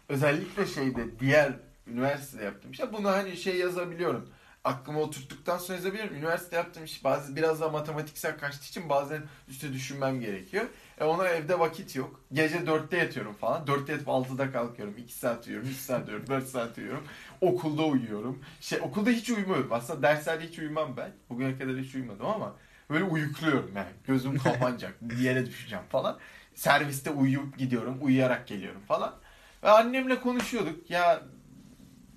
özellikle 0.09 0.67
şeyde 0.67 1.19
diğer 1.21 1.53
üniversitede 1.87 2.45
yaptığım 2.45 2.71
işte 2.73 2.93
bunu 2.93 3.09
hani 3.09 3.37
şey 3.37 3.57
yazabiliyorum. 3.57 4.29
Aklıma 4.65 5.01
oturttuktan 5.01 5.59
sonra 5.59 5.77
yazabiliyorum. 5.77 6.17
Üniversite 6.17 6.57
yaptığım 6.57 6.85
iş 6.85 7.05
bazı 7.05 7.37
biraz 7.37 7.61
daha 7.61 7.69
matematiksel 7.69 8.39
kaçtığı 8.39 8.67
için 8.67 8.89
bazen 8.89 9.23
üstte 9.49 9.73
düşünmem 9.73 10.21
gerekiyor. 10.21 10.65
E 10.99 11.05
ona 11.05 11.29
evde 11.29 11.59
vakit 11.59 11.97
yok. 11.97 12.21
Gece 12.33 12.57
4'te 12.57 12.97
yatıyorum 12.97 13.35
falan. 13.35 13.65
4'te 13.67 13.93
yatıp 13.93 14.09
6'da 14.09 14.53
kalkıyorum. 14.53 14.95
2 14.99 15.15
saat 15.15 15.47
uyuyorum, 15.47 15.69
3 15.69 15.77
saat 15.77 16.07
uyuyorum, 16.09 16.27
4 16.29 16.47
saat 16.49 16.79
uyuyorum. 16.79 17.05
Okulda 17.41 17.83
uyuyorum. 17.83 18.43
Şey 18.61 18.79
okulda 18.83 19.11
hiç 19.11 19.31
uyumuyorum. 19.31 19.73
Aslında 19.73 20.03
derslerde 20.03 20.45
hiç 20.45 20.59
uyumam 20.59 20.97
ben. 20.97 21.13
Bugüne 21.31 21.59
kadar 21.59 21.77
hiç 21.77 21.95
uyumadım 21.95 22.27
ama 22.27 22.55
böyle 22.91 23.05
uyukluyorum 23.05 23.71
yani. 23.77 23.91
Gözüm 24.07 24.39
kapanacak. 24.43 24.95
yere 25.21 25.47
düşeceğim 25.47 25.85
falan. 25.89 26.19
Serviste 26.55 27.11
uyuyup 27.11 27.59
gidiyorum. 27.59 27.99
Uyuyarak 28.01 28.47
geliyorum 28.49 28.81
falan. 28.89 29.15
Ve 29.63 29.71
annemle 29.71 30.21
konuşuyorduk. 30.21 30.91
Ya 30.91 31.23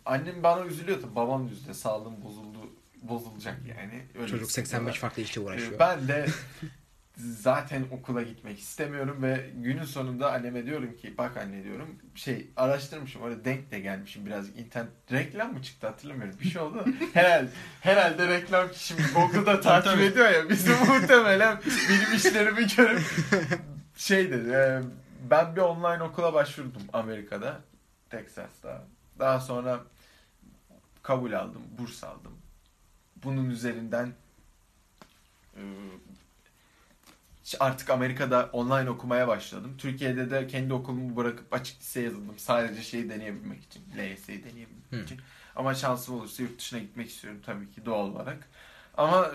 annem 0.06 0.44
bana 0.44 0.66
üzülüyordu. 0.66 1.16
Babam 1.16 1.48
üzülüyor. 1.48 1.76
Sağlığım 1.76 2.22
bozuldu. 2.24 2.58
Bozulacak 3.02 3.58
yani. 3.78 4.02
Öyle 4.16 4.28
Çocuk 4.28 4.50
hissediyorlar. 4.50 4.92
85 4.92 5.00
farklı 5.00 5.22
işle 5.22 5.42
uğraşıyor. 5.42 5.72
Ee, 5.72 5.80
Ben 5.80 6.08
de 6.08 6.26
zaten 7.18 7.86
okula 7.92 8.22
gitmek 8.22 8.60
istemiyorum 8.60 9.18
ve 9.22 9.50
günün 9.56 9.84
sonunda 9.84 10.34
anneme 10.34 10.66
diyorum 10.66 10.96
ki 10.96 11.18
bak 11.18 11.38
anne 11.38 11.63
diyorum 11.63 11.96
şey 12.16 12.48
araştırmışım 12.58 13.22
orada 13.22 13.46
denk 13.46 13.72
de 13.72 13.80
gelmişim 13.80 14.26
birazcık 14.26 14.60
internet 14.60 14.92
reklam 15.12 15.54
mı 15.54 15.62
çıktı 15.62 15.88
hatırlamıyorum 15.88 16.39
bir 16.42 16.50
şey 16.50 16.62
oldu 16.62 16.78
da 16.86 16.86
herhalde 17.13 17.50
herhalde 17.82 18.28
reklam 18.28 18.68
şimdi 18.74 19.02
Google'da 19.16 19.62
takip 19.62 20.02
ediyor 20.02 20.30
ya 20.30 20.50
bizi 20.50 20.70
muhtemelen 20.70 21.60
benim 21.89 22.16
işlerimi 22.16 22.68
görüp 22.78 23.02
şey 23.98 24.32
dedi 24.32 24.50
e, 24.50 24.82
ben 25.30 25.56
bir 25.56 25.62
online 25.62 26.04
okula 26.04 26.34
başvurdum 26.34 26.82
Amerika'da 26.94 27.60
Texas'ta 28.10 28.84
daha 29.20 29.39
sonra 29.39 29.80
kabul 31.04 31.34
aldım 31.34 31.62
burs 31.78 32.04
aldım 32.04 32.38
bunun 33.24 33.50
üzerinden 33.50 34.13
e, 35.56 35.62
artık 37.60 37.89
Amerika'da 37.89 38.50
online 38.54 38.89
okumaya 38.89 39.28
başladım. 39.28 39.76
Türkiye'de 39.78 40.32
de 40.32 40.48
kendi 40.48 40.74
okulumu 40.74 41.16
bırakıp 41.16 41.54
açık 41.54 41.82
liseye 41.82 42.06
yazıldım. 42.06 42.39
Sadece 42.39 42.82
şeyi 42.84 43.10
deneyebilmek 43.10 43.63
için. 43.63 43.84
LYS'yi 43.98 44.44
deneyebilmek 44.44 44.92
Hı. 44.92 45.04
için. 45.04 45.20
Ama 45.56 45.76
şansım 45.76 46.16
olursa 46.16 46.44
yurt 46.44 46.60
dışına 46.60 46.80
gitmek 46.80 47.10
istiyorum 47.10 47.42
tabii 47.46 47.72
ki 47.72 47.86
doğal 47.86 48.10
olarak. 48.10 48.50
Ama 48.98 49.32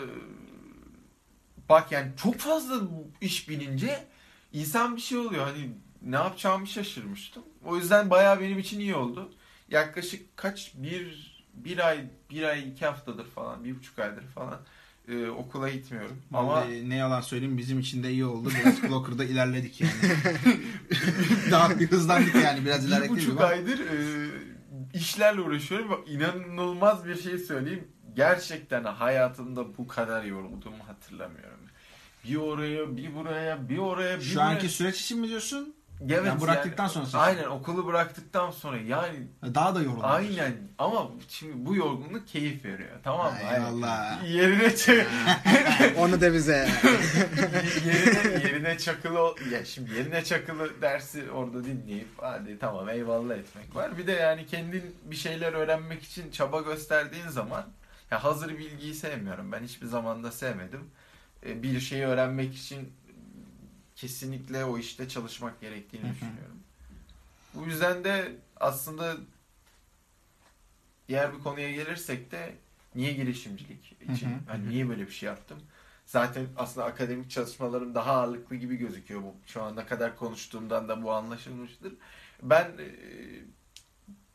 bak 1.68 1.92
yani 1.92 2.12
çok 2.16 2.38
fazla 2.38 2.80
iş 3.20 3.48
binince 3.48 4.04
insan 4.52 4.96
bir 4.96 5.00
şey 5.00 5.18
oluyor. 5.18 5.44
Hani 5.46 5.70
ne 6.02 6.16
yapacağımı 6.16 6.66
şaşırmıştım. 6.66 7.42
O 7.64 7.76
yüzden 7.76 8.10
bayağı 8.10 8.40
benim 8.40 8.58
için 8.58 8.80
iyi 8.80 8.94
oldu. 8.94 9.32
Yaklaşık 9.70 10.36
kaç 10.36 10.72
bir 10.74 11.27
bir 11.64 11.88
ay 11.88 12.04
bir 12.30 12.42
ay 12.42 12.68
iki 12.68 12.86
haftadır 12.86 13.24
falan 13.26 13.64
bir 13.64 13.76
buçuk 13.76 13.98
aydır 13.98 14.22
falan 14.34 14.60
e, 15.08 15.26
okula 15.28 15.68
gitmiyorum. 15.70 16.16
Ama 16.34 16.48
Vallahi 16.48 16.90
ne 16.90 16.94
yalan 16.96 17.20
söyleyeyim 17.20 17.58
bizim 17.58 17.78
için 17.80 18.02
de 18.02 18.10
iyi 18.10 18.24
oldu. 18.24 18.50
Biraz 18.60 18.80
Clocker'da 18.88 19.24
ilerledik 19.24 19.80
yani. 19.80 19.92
Daha 21.50 21.80
bir 21.80 21.90
hızlandık 21.90 22.34
yani 22.34 22.64
biraz 22.64 22.82
bir 22.82 22.88
ilerledik. 22.88 23.10
buçuk 23.10 23.40
ama- 23.40 23.48
aydır 23.50 23.78
e, 23.80 23.98
işlerle 24.94 25.40
uğraşıyorum. 25.40 26.04
İnanılmaz 26.06 27.06
bir 27.06 27.16
şey 27.22 27.38
söyleyeyim. 27.38 27.88
Gerçekten 28.16 28.84
hayatımda 28.84 29.76
bu 29.78 29.86
kadar 29.88 30.24
yorulduğumu 30.24 30.86
hatırlamıyorum. 30.86 31.60
Bir 32.24 32.36
oraya, 32.36 32.96
bir 32.96 33.14
buraya, 33.14 33.68
bir 33.68 33.78
oraya, 33.78 34.18
bir 34.18 34.24
Şu 34.24 34.34
buraya. 34.36 34.44
anki 34.44 34.68
süreç 34.68 35.00
için 35.00 35.20
mi 35.20 35.28
diyorsun? 35.28 35.74
Evet, 36.00 36.26
Yani 36.26 36.40
bıraktıktan 36.40 36.86
sonra 36.88 37.06
sen- 37.06 37.18
Aynen 37.18 37.44
okulu 37.44 37.86
bıraktıktan 37.86 38.50
sonra 38.50 38.76
yani 38.76 39.16
Daha 39.54 39.74
da 39.74 39.82
yoruldum. 39.82 40.00
aynen 40.04 40.54
ama 40.78 41.08
şimdi 41.28 41.66
bu 41.66 41.76
yorgunluk 41.76 42.28
keyif 42.28 42.64
veriyor 42.64 42.90
tamam 43.04 43.32
mı? 43.32 43.38
Hani 43.44 43.56
Eyvallah. 43.56 44.24
Yerine 44.28 44.74
Onu 45.98 46.20
da 46.20 46.32
bize. 46.34 46.68
yerine 47.86 48.48
yerine 48.48 48.78
çakılı 48.78 49.34
ya 49.52 49.64
şimdi 49.64 49.94
yerine 49.94 50.24
çakılı 50.24 50.82
dersi 50.82 51.30
orada 51.30 51.64
dinleyip 51.64 52.08
hadi 52.16 52.58
tamam 52.58 52.88
eyvallah 52.88 53.34
etmek 53.36 53.76
var. 53.76 53.98
Bir 53.98 54.06
de 54.06 54.12
yani 54.12 54.46
kendin 54.46 54.96
bir 55.04 55.16
şeyler 55.16 55.52
öğrenmek 55.52 56.02
için 56.02 56.30
çaba 56.30 56.60
gösterdiğin 56.60 57.28
zaman 57.28 57.64
ya 58.10 58.24
hazır 58.24 58.48
bilgiyi 58.58 58.94
sevmiyorum. 58.94 59.52
Ben 59.52 59.60
hiçbir 59.62 59.86
zaman 59.86 60.24
da 60.24 60.32
sevmedim. 60.32 60.80
E, 61.46 61.62
Bir 61.62 61.80
şeyi 61.80 62.04
öğrenmek 62.04 62.54
için 62.54 62.92
kesinlikle 63.98 64.64
o 64.64 64.78
işte 64.78 65.08
çalışmak 65.08 65.60
gerektiğini 65.60 66.04
Hı 66.04 66.08
hı. 66.08 66.14
düşünüyorum. 66.14 66.60
Bu 67.54 67.64
yüzden 67.64 68.04
de 68.04 68.36
aslında 68.56 69.16
diğer 71.08 71.34
bir 71.34 71.42
konuya 71.42 71.72
gelirsek 71.72 72.30
de 72.30 72.54
niye 72.94 73.12
girişimcilik 73.12 73.96
için, 74.00 74.30
Hı 74.30 74.34
hı, 74.34 74.38
hani 74.46 74.68
niye 74.68 74.88
böyle 74.88 75.06
bir 75.06 75.12
şey 75.12 75.26
yaptım? 75.26 75.58
Zaten 76.06 76.46
aslında 76.56 76.86
akademik 76.86 77.30
çalışmalarım 77.30 77.94
daha 77.94 78.12
ağırlıklı 78.12 78.56
gibi 78.56 78.76
gözüküyor 78.76 79.22
bu. 79.22 79.34
Şu 79.46 79.62
ana 79.62 79.86
kadar 79.86 80.16
konuştuğumdan 80.16 80.88
da 80.88 81.02
bu 81.02 81.12
anlaşılmıştır. 81.12 81.94
Ben 82.42 82.64
e, 82.64 82.88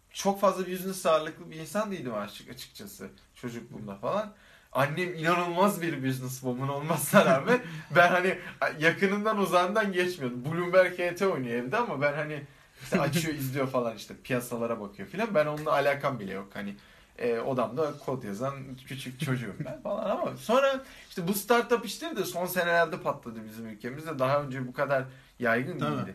çok 0.09 0.39
fazla 0.39 0.67
business 0.67 1.05
ağırlıklı 1.05 1.51
bir 1.51 1.55
insan 1.55 1.91
değildim 1.91 2.13
açık 2.13 2.49
açıkçası 2.49 3.09
çocukluğumda 3.35 3.95
falan. 3.95 4.33
Annem 4.73 5.15
inanılmaz 5.15 5.81
bir 5.81 6.07
business 6.07 6.33
woman 6.33 6.69
olmasına 6.69 7.25
rağmen 7.25 7.59
ben 7.95 8.11
hani 8.11 8.37
yakınından 8.79 9.37
uzağından 9.37 9.91
geçmiyordum. 9.91 10.45
Bloomberg 10.45 10.93
HT 10.99 11.21
oynuyor 11.21 11.55
evde 11.55 11.77
ama 11.77 12.01
ben 12.01 12.13
hani 12.13 12.43
işte 12.83 13.01
açıyor 13.01 13.35
izliyor 13.35 13.67
falan 13.67 13.95
işte 13.95 14.13
piyasalara 14.23 14.79
bakıyor 14.79 15.07
filan. 15.07 15.35
Ben 15.35 15.45
onunla 15.45 15.71
alakam 15.71 16.19
bile 16.19 16.33
yok. 16.33 16.47
Hani 16.53 16.75
e, 17.19 17.39
odamda 17.39 17.93
kod 18.05 18.23
yazan 18.23 18.53
küçük 18.87 19.19
çocuğum 19.19 19.55
ben 19.65 19.81
falan 19.81 20.09
ama 20.09 20.37
sonra 20.37 20.81
işte 21.09 21.27
bu 21.27 21.33
startup 21.33 21.85
işleri 21.85 22.15
de 22.15 22.25
son 22.25 22.45
senelerde 22.45 22.97
patladı 23.01 23.39
bizim 23.45 23.67
ülkemizde. 23.67 24.19
Daha 24.19 24.43
önce 24.43 24.67
bu 24.67 24.73
kadar 24.73 25.03
yaygın 25.43 25.79
Tabii. 25.79 25.97
değildi. 25.97 26.13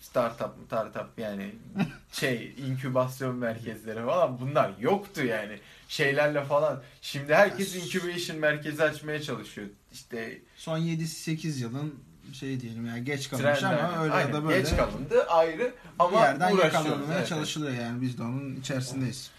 Startup 0.00 0.50
startup 0.66 1.18
yani 1.18 1.54
şey 2.12 2.54
inkübasyon 2.66 3.36
merkezleri 3.36 4.04
falan 4.04 4.40
bunlar 4.40 4.72
yoktu 4.80 5.24
yani 5.24 5.58
şeylerle 5.88 6.44
falan. 6.44 6.82
Şimdi 7.02 7.34
herkes 7.34 7.76
incubation 7.76 8.38
merkezi 8.38 8.82
açmaya 8.84 9.22
çalışıyor. 9.22 9.66
İşte 9.92 10.38
Son 10.56 10.78
7-8 10.78 11.58
yılın 11.60 11.94
şey 12.32 12.60
diyelim 12.60 12.86
yani 12.86 13.04
geç 13.04 13.30
kalmış 13.30 13.58
trendler. 13.58 13.78
ama 13.78 14.02
öyle 14.02 14.12
Aynen, 14.14 14.28
ya 14.28 14.34
da 14.34 14.48
böyle 14.48 14.60
geç 14.60 14.76
kalındı 14.76 15.26
ayrı 15.28 15.74
ama 15.98 16.10
bir 16.12 16.22
yerden 16.22 16.50
yakalanmaya 16.50 17.18
Evet. 17.18 17.28
çalışılıyor 17.28 17.72
yani 17.74 18.00
biz 18.02 18.18
de 18.18 18.22
onun 18.22 18.56
içerisindeyiz. 18.56 19.30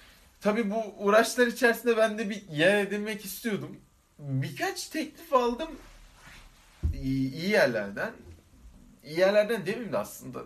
Tabii 0.41 0.71
bu 0.71 0.83
uğraşlar 0.97 1.47
içerisinde 1.47 1.97
ben 1.97 2.17
de 2.17 2.29
bir 2.29 2.41
yer 2.51 2.79
edinmek 2.79 3.25
istiyordum. 3.25 3.77
Birkaç 4.19 4.87
teklif 4.87 5.33
aldım 5.33 5.69
iyi 7.03 7.49
yerlerden. 7.49 8.11
İyi 9.03 9.19
yerlerden 9.19 9.65
demeyeyim 9.65 9.93
de 9.93 9.97
aslında 9.97 10.39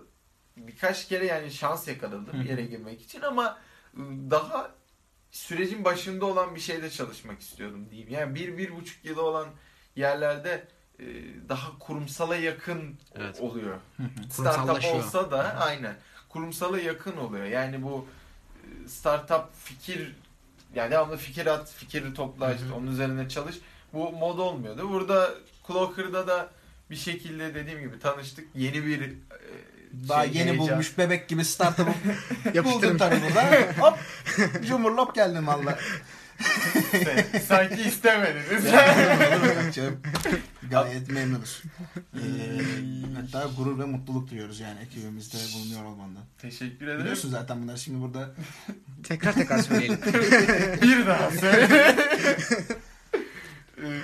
birkaç 0.58 1.08
kere 1.08 1.26
yani 1.26 1.52
şans 1.52 1.88
yakaladım 1.88 2.30
bir 2.34 2.50
yere 2.50 2.66
girmek 2.66 3.02
için 3.02 3.22
ama 3.22 3.58
ıı, 3.98 4.32
daha 4.32 4.72
sürecin 5.32 5.86
başında 5.86 6.26
olan 6.26 6.56
bir 6.56 6.60
şeyde 6.60 6.90
çalışmak 6.90 7.42
istiyordum 7.42 7.90
diyeyim. 7.90 8.10
Yani 8.10 8.36
bir, 8.36 8.58
bir 8.58 8.76
buçuk 8.76 9.06
yılı 9.06 9.22
olan 9.22 9.48
yerlerde 9.96 10.68
e, 11.00 11.06
daha 11.50 11.80
kurumsala 11.80 12.36
yakın 12.36 13.00
Evet. 13.16 13.40
oluyor. 13.42 13.78
Startup 14.30 14.96
olsa 14.96 15.32
da 15.32 15.56
aynen 15.60 15.96
kurumsala 16.30 16.80
yakın 16.80 17.18
oluyor. 17.18 17.46
Yani 17.46 17.84
bu 17.84 18.08
e, 18.64 18.88
startup 18.88 19.56
fikir 19.64 20.16
yani 20.76 20.92
devamlı 20.92 21.18
fikir 21.18 21.46
at, 21.46 21.72
fikri 21.72 22.14
topla 22.14 22.54
işte 22.54 22.74
onun 22.74 22.88
üzerine 22.88 23.30
çalış. 23.30 23.56
Bu 23.94 24.12
mod 24.12 24.38
olmuyordu. 24.38 24.90
Burada 24.90 25.34
Clocker'da 25.68 26.28
da 26.28 26.50
bir 26.94 26.98
şekilde 26.98 27.56
dediğim 27.56 27.80
gibi 27.80 28.00
tanıştık. 28.00 28.48
Yeni 28.56 28.86
bir 28.86 29.02
e, 29.02 29.12
Daha 30.10 30.26
şey, 30.26 30.34
yeni 30.34 30.50
heyecan. 30.50 30.58
bulmuş 30.70 30.98
bebek 30.98 31.28
gibi 31.28 31.46
startup'ı 31.46 31.94
buldum 32.64 32.98
tabii 32.98 33.22
burada. 33.22 33.52
Hop 33.80 34.00
cumurlop 34.68 35.16
geldim 35.16 35.48
valla. 35.48 35.80
Sanki 37.48 37.82
istemediniz. 37.82 38.64
Gayet 40.72 41.10
memnunuz. 41.10 41.64
Ee, 42.16 42.20
hatta 43.16 43.50
gurur 43.58 43.80
ve 43.80 43.86
mutluluk 43.86 44.30
duyuyoruz 44.30 44.60
yani 44.60 44.80
ekibimizde 44.80 45.38
bulunuyor 45.56 45.84
olmandan. 45.86 46.24
Teşekkür 46.38 46.86
ederim. 46.88 47.02
Biliyorsun 47.02 47.30
zaten 47.30 47.64
bunları 47.64 47.78
şimdi 47.78 48.02
burada 48.02 48.32
Tekrar 49.04 49.34
tekrar 49.34 49.60
söyleyelim. 49.60 50.00
Bir 50.82 51.06
daha 51.08 51.32
söyle. 51.32 51.96
Ee, 53.78 54.00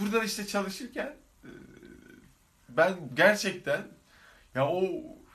Burada 0.00 0.24
işte 0.24 0.46
çalışırken 0.46 1.12
ben 2.76 2.94
gerçekten 3.14 3.88
ya 4.54 4.68
o 4.68 4.82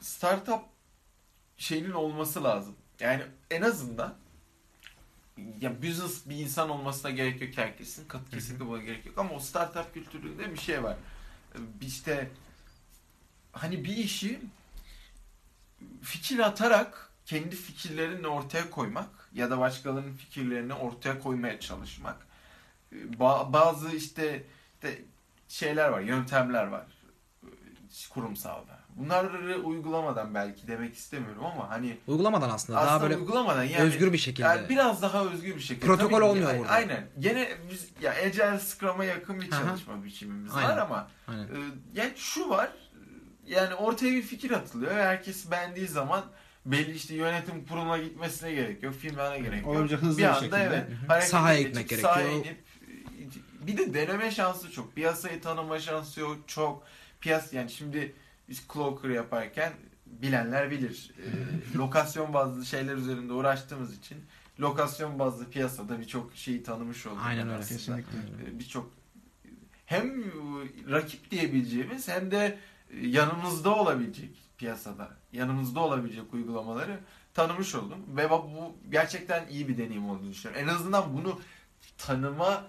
startup 0.02 0.62
şeyinin 1.58 1.92
olması 1.92 2.44
lazım. 2.44 2.76
Yani 3.00 3.24
en 3.52 3.62
azından 3.62 4.16
ya 5.62 5.82
business 5.82 6.30
bir 6.30 6.36
insan 6.36 6.70
olmasına 6.70 7.12
gerek 7.12 7.42
yok 7.42 7.58
herkesin. 7.58 8.08
Kesinlikle 8.32 8.66
buna 8.68 8.84
gerek 8.84 9.06
yok 9.06 9.18
ama 9.18 9.30
o 9.34 9.40
startup 9.40 9.94
kültüründe 9.94 10.54
bir 10.54 10.58
şey 10.60 10.84
var. 10.84 10.98
Ee, 11.56 11.58
İşte 11.82 12.30
hani 13.52 13.84
bir 13.84 13.98
işi 13.98 14.40
fikir 16.02 16.40
atarak 16.40 17.10
kendi 17.26 17.56
fikirlerini 17.56 18.28
ortaya 18.28 18.70
koymak 18.70 19.30
ya 19.34 19.50
da 19.52 19.60
başkalarının 19.60 20.14
fikirlerini 20.14 20.74
ortaya 20.74 21.20
koymaya 21.20 21.60
çalışmak. 21.60 22.28
Ba- 22.94 23.54
bazı 23.54 23.96
işte, 23.96 24.44
işte 24.74 25.02
şeyler 25.48 25.90
var, 25.90 26.02
yöntemler 26.02 26.68
var 26.68 26.86
kurumsalda. 28.14 28.80
Bunları 28.96 29.62
uygulamadan 29.62 30.36
belki 30.36 30.68
demek 30.68 30.96
istemiyorum 30.96 31.46
ama 31.46 31.70
hani 31.70 31.98
Uygulamadan 32.08 32.50
aslında, 32.50 32.80
aslında 32.80 32.92
daha 32.92 33.02
böyle 33.02 33.18
uygulamadan 33.18 33.64
yani 33.64 33.84
özgür 33.84 34.14
bir 34.14 34.18
şekilde. 34.18 34.48
yani 34.48 34.70
biraz 34.70 35.02
daha 35.02 35.26
özgür 35.26 35.56
bir 35.56 35.62
şekilde. 35.62 35.86
Protokol 35.86 36.16
Tabii 36.16 36.24
olmuyor 36.24 36.50
yani 36.50 36.60
burada. 36.60 36.72
Aynen. 36.72 37.08
Gene 37.20 37.50
biz 37.72 37.90
ya 38.02 38.12
Agile 38.26 38.60
Scrum'a 38.60 39.06
yakın 39.06 39.42
bir 39.42 39.50
çalışma 39.52 40.04
biçimimiz 40.04 40.52
Aynen. 40.56 40.70
var 40.70 40.78
ama 40.78 41.08
Aynen. 41.28 41.44
e, 41.44 41.58
yani 41.94 42.12
şu 42.16 42.50
var. 42.50 42.70
Yani 43.48 43.76
ortaya 43.76 44.12
bir 44.12 44.22
fikir 44.22 44.52
atılıyor. 44.52 44.96
ve 44.96 45.04
Herkes 45.04 45.52
beğendiği 45.52 45.88
zaman 45.88 46.24
belli 46.66 46.92
işte 46.92 47.16
yönetim 47.16 47.66
kuruluna 47.66 47.98
gitmesine 47.98 48.52
gerek 48.54 48.84
yok. 48.84 48.94
Filmlerine 48.94 49.40
gerek 49.50 49.62
yok. 49.66 49.76
Olunca 49.76 49.98
hızlı 49.98 50.18
bir 50.18 50.24
bir 50.24 50.28
anda 50.28 50.40
şekilde. 50.40 50.58
evet. 50.58 50.84
Hı 51.10 51.16
hı. 51.16 51.22
Sahaya 51.22 51.62
gitmek 51.62 51.94
sahaya 52.02 52.28
gerekiyor. 52.28 52.46
inip, 52.46 52.64
e, 53.64 53.68
bir 53.68 53.78
de 53.78 53.94
deneme 53.94 54.32
şansı 54.32 54.72
çok. 54.72 54.96
Piyasayı 54.96 55.42
tanıma 55.42 55.80
şansı 55.80 56.20
yok. 56.20 56.38
Çok. 56.48 56.84
Piyas 57.26 57.54
yani 57.54 57.70
şimdi 57.70 58.16
biz 58.50 58.64
Clocker 58.74 59.10
yaparken 59.10 59.74
bilenler 60.06 60.72
bilir. 60.72 61.12
E, 61.18 61.78
lokasyon 61.78 62.34
bazlı 62.34 62.66
şeyler 62.66 62.96
üzerinde 62.96 63.34
uğraştığımız 63.34 63.98
için 63.98 64.18
lokasyon 64.60 65.20
bazlı 65.20 65.50
piyasada 65.50 66.00
birçok 66.00 66.36
şeyi 66.36 66.64
tanımış 66.64 67.06
olduk. 67.06 67.22
Aynen 67.26 67.50
öyle. 67.50 67.60
Kesinlikle. 67.60 68.18
E, 68.48 68.60
Birçok 68.60 68.92
hem 69.86 70.24
rakip 70.90 71.32
diyebileceğimiz 71.32 72.08
hem 72.08 72.32
de 72.32 72.58
e, 72.90 73.08
yanımızda 73.08 73.76
olabilecek 73.76 74.38
piyasada, 74.58 75.10
yanımızda 75.34 75.80
olabilecek 75.80 76.34
uygulamaları 76.34 77.00
tanımış 77.34 77.76
oldum. 77.76 78.00
Ve 78.08 78.30
bu 78.30 78.76
gerçekten 78.92 79.48
iyi 79.48 79.68
bir 79.68 79.78
deneyim 79.78 80.10
olduğunu 80.10 80.32
düşünüyorum. 80.32 80.68
En 80.70 80.76
azından 80.76 81.18
bunu 81.18 81.42
tanıma 81.98 82.68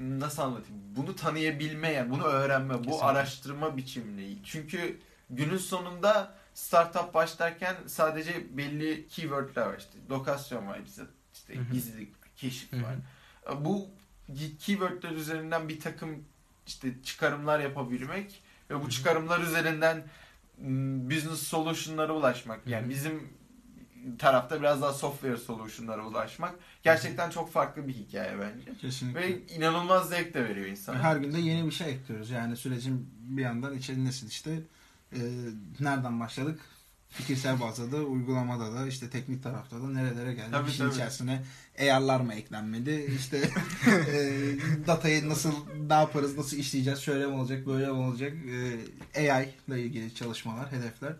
nasıl 0.00 0.42
anlatayım? 0.42 0.82
Bunu 0.96 1.16
tanıyabilme, 1.16 2.06
bunu 2.10 2.24
öğrenme, 2.24 2.74
bu 2.74 2.78
Kesinlikle. 2.78 3.04
araştırma 3.04 3.76
biçimini. 3.76 4.38
Çünkü 4.44 4.98
günün 5.30 5.56
sonunda 5.56 6.34
startup 6.54 7.14
başlarken 7.14 7.76
sadece 7.86 8.56
belli 8.56 9.08
keywordler 9.08 9.66
var 9.66 9.78
işte. 9.78 9.98
Lokasyon 10.10 10.66
var 10.66 10.84
bize 10.84 11.02
işte 11.34 11.54
hı. 11.54 11.72
gizlilik, 11.72 12.36
keşif 12.36 12.72
var. 12.72 12.94
Bu 13.64 13.88
keywordler 14.60 15.10
üzerinden 15.10 15.68
bir 15.68 15.80
takım 15.80 16.24
işte 16.66 17.02
çıkarımlar 17.02 17.60
yapabilmek 17.60 18.42
ve 18.70 18.82
bu 18.82 18.90
çıkarımlar 18.90 19.40
üzerinden 19.40 20.04
business 21.10 21.42
solution'lara 21.42 22.12
ulaşmak. 22.12 22.66
Yani 22.66 22.88
bizim 22.88 23.39
tarafta 24.18 24.60
biraz 24.60 24.82
daha 24.82 24.92
software 24.92 25.36
solution'lara 25.36 26.06
ulaşmak 26.06 26.54
gerçekten 26.82 27.30
çok 27.30 27.52
farklı 27.52 27.88
bir 27.88 27.94
hikaye 27.94 28.32
bence. 28.40 28.78
Kesinlikle. 28.80 29.20
Ve 29.20 29.46
inanılmaz 29.46 30.08
zevk 30.08 30.34
de 30.34 30.44
veriyor 30.48 30.66
insana. 30.66 31.02
Her 31.02 31.16
günde 31.16 31.38
yeni 31.38 31.66
bir 31.66 31.70
şey 31.72 31.90
ekliyoruz. 31.90 32.30
Yani 32.30 32.56
sürecin 32.56 33.10
bir 33.22 33.42
yandan 33.42 33.76
içerindesin 33.78 34.28
işte. 34.28 34.60
Ee, 35.12 35.18
nereden 35.80 36.20
başladık? 36.20 36.60
Fikirsel 37.10 37.60
bazda 37.60 37.92
da, 37.92 37.96
uygulamada 37.96 38.74
da, 38.74 38.86
işte 38.86 39.10
teknik 39.10 39.42
tarafta 39.42 39.76
da 39.82 39.88
nerelere 39.88 40.34
geldik? 40.34 40.52
Tabii, 40.52 40.70
İşin 40.70 40.84
tabii. 40.84 40.94
içerisine 40.94 41.42
AR'lar 41.80 42.20
mı 42.20 42.34
eklenmedi? 42.34 43.06
İşte 43.18 43.36
e, 43.86 44.30
datayı 44.86 45.28
nasıl, 45.28 45.52
ne 45.88 45.94
yaparız, 45.94 46.38
nasıl 46.38 46.56
işleyeceğiz? 46.56 46.98
Şöyle 46.98 47.26
mi 47.26 47.32
olacak, 47.34 47.66
böyle 47.66 47.86
mi 47.86 47.92
olacak? 47.92 48.32
Ee, 49.14 49.32
AI 49.32 49.54
ile 49.68 49.82
ilgili 49.82 50.14
çalışmalar, 50.14 50.72
hedefler. 50.72 51.12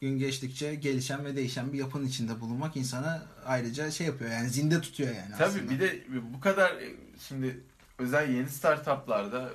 Gün 0.00 0.18
geçtikçe 0.18 0.74
gelişen 0.74 1.24
ve 1.24 1.36
değişen 1.36 1.72
bir 1.72 1.78
yapının 1.78 2.06
içinde 2.06 2.40
bulunmak 2.40 2.76
insana 2.76 3.22
ayrıca 3.46 3.90
şey 3.90 4.06
yapıyor 4.06 4.30
yani 4.30 4.48
zinde 4.50 4.80
tutuyor 4.80 5.14
yani 5.14 5.30
Tabii 5.38 5.48
aslında. 5.48 5.70
bir 5.70 5.80
de 5.80 6.00
bu 6.34 6.40
kadar 6.40 6.70
e, 6.70 6.94
şimdi 7.28 7.60
özel 7.98 8.30
yeni 8.34 8.48
startuplarda 8.48 9.50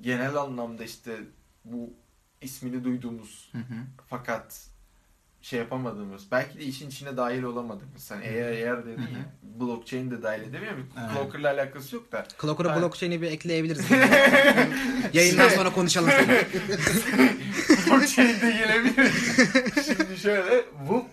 genel 0.00 0.36
anlamda 0.36 0.84
işte 0.84 1.16
bu 1.64 1.92
ismini 2.40 2.84
duyduğumuz 2.84 3.48
Hı 3.52 3.58
hı. 3.58 3.74
fakat 4.06 4.66
şey 5.42 5.58
yapamadığımız 5.58 6.22
belki 6.30 6.58
de 6.58 6.62
işin 6.64 6.88
içine 6.88 7.16
dahil 7.16 7.42
olamadığımız 7.42 8.10
hani 8.10 8.24
eğer 8.24 8.52
eğer 8.52 8.86
dedin 8.86 9.02
ya 9.02 9.32
blockchain 9.60 10.10
de 10.10 10.22
dahil 10.22 10.42
edemiyor 10.42 10.76
mu? 10.76 10.84
Evet. 11.00 11.10
Clocker'la 11.14 11.50
alakası 11.52 11.96
yok 11.96 12.12
da 12.12 12.26
Clocker'a 12.40 12.76
Ha. 12.76 12.80
blockchain'i 12.80 13.22
bir 13.22 13.30
ekleyebiliriz. 13.30 13.84
Yayından 15.12 15.48
sonra 15.48 15.72
konuşalım. 15.72 16.10
blockchain 17.90 18.40
de 18.40 18.50
gelebilir. 18.50 19.12
Şimdi 19.84 20.18
şöyle 20.20 20.64
bu 20.88 21.04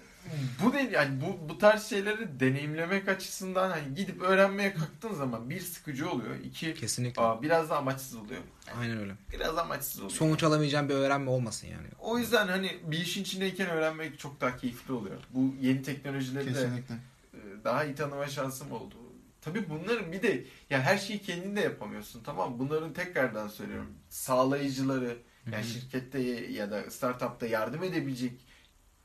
bu 0.63 0.73
de, 0.73 0.89
yani 0.93 1.21
bu 1.21 1.49
bu 1.49 1.57
tarz 1.57 1.85
şeyleri 1.85 2.39
deneyimlemek 2.39 3.07
açısından 3.07 3.69
hani 3.69 3.95
gidip 3.95 4.21
öğrenmeye 4.21 4.73
kalktığın 4.73 5.13
zaman 5.13 5.49
bir 5.49 5.59
sıkıcı 5.59 6.09
oluyor. 6.09 6.35
iki 6.43 6.73
Kesinlikle. 6.73 7.21
aa, 7.21 7.41
biraz 7.41 7.69
da 7.69 7.77
amaçsız 7.77 8.15
oluyor. 8.15 8.41
Aynen 8.79 8.97
öyle. 8.97 9.13
Biraz 9.33 9.57
amaçsız 9.57 9.99
oluyor. 9.99 10.11
Sonuç 10.11 10.43
alamayacağım 10.43 10.89
bir 10.89 10.93
öğrenme 10.93 11.29
olmasın 11.29 11.67
yani. 11.67 11.87
O 11.99 12.19
yüzden 12.19 12.47
hani 12.47 12.77
bir 12.83 12.97
işin 12.97 13.21
içindeyken 13.21 13.69
öğrenmek 13.69 14.19
çok 14.19 14.41
daha 14.41 14.57
keyifli 14.57 14.93
oluyor. 14.93 15.17
Bu 15.29 15.55
yeni 15.61 15.83
teknolojileri 15.83 16.45
de 16.45 16.53
Kesinlikle. 16.53 16.95
e, 17.33 17.39
daha 17.63 17.83
iyi 17.83 17.95
tanıma 17.95 18.27
şansım 18.27 18.71
oldu. 18.71 18.95
Tabii 19.41 19.69
bunların 19.69 20.11
bir 20.11 20.21
de 20.21 20.43
yani 20.69 20.83
her 20.83 20.97
şeyi 20.97 21.21
kendin 21.21 21.55
de 21.55 21.61
yapamıyorsun 21.61 22.21
tamam? 22.25 22.59
Bunların 22.59 22.93
tekrardan 22.93 23.47
söylüyorum. 23.47 23.93
Sağlayıcıları 24.09 25.17
yani 25.51 25.63
Hı 25.63 25.67
hı. 25.67 25.71
şirkette 25.71 26.19
ya 26.51 26.71
da 26.71 26.91
startupta 26.91 27.45
yardım 27.45 27.83
edebilecek 27.83 28.31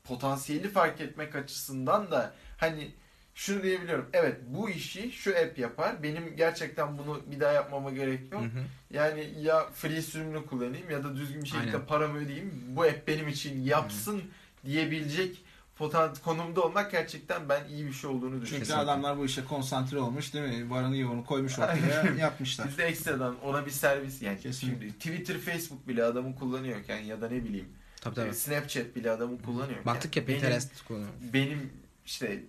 potansiyeli 0.03 0.69
fark 0.69 1.01
etmek 1.01 1.35
açısından 1.35 2.11
da 2.11 2.33
hani 2.57 2.91
şunu 3.35 3.63
diyebiliyorum. 3.63 4.09
Evet 4.13 4.37
bu 4.47 4.69
işi 4.69 5.11
şu 5.11 5.31
app 5.37 5.59
yapar. 5.59 6.03
Benim 6.03 6.35
gerçekten 6.35 6.97
bunu 6.97 7.21
bir 7.31 7.39
daha 7.39 7.51
yapmama 7.51 7.91
gerek 7.91 8.31
yok. 8.31 8.41
Hı 8.41 8.45
hı. 8.45 8.63
Yani 8.91 9.33
ya 9.41 9.69
free 9.69 10.01
sürümünü 10.01 10.45
kullanayım 10.45 10.89
ya 10.89 11.03
da 11.03 11.15
düzgün 11.15 11.41
bir 11.41 11.47
şekilde 11.47 11.75
Aynen. 11.75 11.85
paramı 11.87 12.17
ödeyeyim. 12.17 12.63
Bu 12.67 12.83
app 12.83 13.07
benim 13.07 13.27
için 13.27 13.61
yapsın 13.61 14.23
diyebilecek 14.65 15.43
potan 15.75 16.13
konumda 16.25 16.61
olmak 16.61 16.91
gerçekten 16.91 17.49
ben 17.49 17.65
iyi 17.69 17.85
bir 17.85 17.93
şey 17.93 18.09
olduğunu 18.09 18.29
Çünkü 18.31 18.41
düşünüyorum. 18.41 18.67
Kesinlikle. 18.67 18.91
adamlar 18.91 19.17
bu 19.17 19.25
işe 19.25 19.45
konsantre 19.45 19.99
olmuş 19.99 20.33
değil 20.33 20.45
mi? 20.63 20.69
Varını 20.69 20.97
yoğunu 20.97 21.25
koymuş 21.25 21.59
ortaya 21.59 22.03
yapmışlar. 22.19 22.67
Biz 22.67 22.77
de 22.77 22.83
ekstradan 22.85 23.35
ona 23.43 23.65
bir 23.65 23.71
servis 23.71 24.21
yani 24.21 24.39
Kesinlikle. 24.39 24.79
şimdi 24.81 24.97
Twitter, 24.99 25.37
Facebook 25.37 25.87
bile 25.87 26.03
adamı 26.03 26.35
kullanıyorken 26.35 26.99
ya 26.99 27.21
da 27.21 27.29
ne 27.29 27.43
bileyim 27.43 27.69
Tabii 28.01 28.15
tabii. 28.15 28.29
e, 28.29 28.33
Snapchat 28.33 28.95
bile 28.95 29.11
adamı 29.11 29.41
kullanıyorken 29.41 29.85
Baktık 29.85 30.17
ya 30.17 30.27
benim- 30.27 30.39
Pinterest 30.39 30.83
kullanıyor. 30.87 31.09
benim 31.33 31.73
işte 32.05 32.43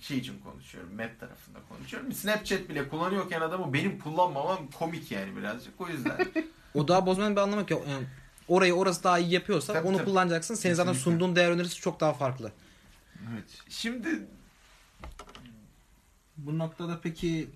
şey 0.00 0.18
için 0.18 0.38
konuşuyorum. 0.44 0.94
Map 0.96 1.20
tarafında 1.20 1.58
konuşuyorum. 1.68 2.12
Snapchat 2.12 2.68
bile 2.68 2.88
kullanıyorken 2.88 3.40
adamı 3.40 3.72
benim 3.74 3.98
kullanmamam 3.98 4.70
komik 4.78 5.10
yani 5.12 5.36
birazcık. 5.36 5.80
O 5.80 5.88
yüzden 5.88 6.18
O 6.74 6.88
daha 6.88 7.06
bozmanın 7.06 7.36
bir 7.36 7.40
anlamı 7.40 7.60
yok. 7.70 7.82
Yani 7.88 8.06
orayı 8.48 8.74
orası 8.74 9.04
daha 9.04 9.18
iyi 9.18 9.30
yapıyorsa 9.32 9.72
Tabii, 9.72 9.88
onu 9.88 9.96
tabii. 9.96 10.04
kullanacaksın. 10.06 10.54
Senin 10.54 10.74
zaten 10.74 10.92
Kesinlikle. 10.92 11.12
sunduğun 11.20 11.36
değer 11.36 11.50
önerisi 11.50 11.76
çok 11.76 12.00
daha 12.00 12.12
farklı. 12.12 12.52
Evet. 13.32 13.44
şimdi 13.68 14.08
Bu 16.36 16.58
noktada 16.58 17.00
peki 17.02 17.50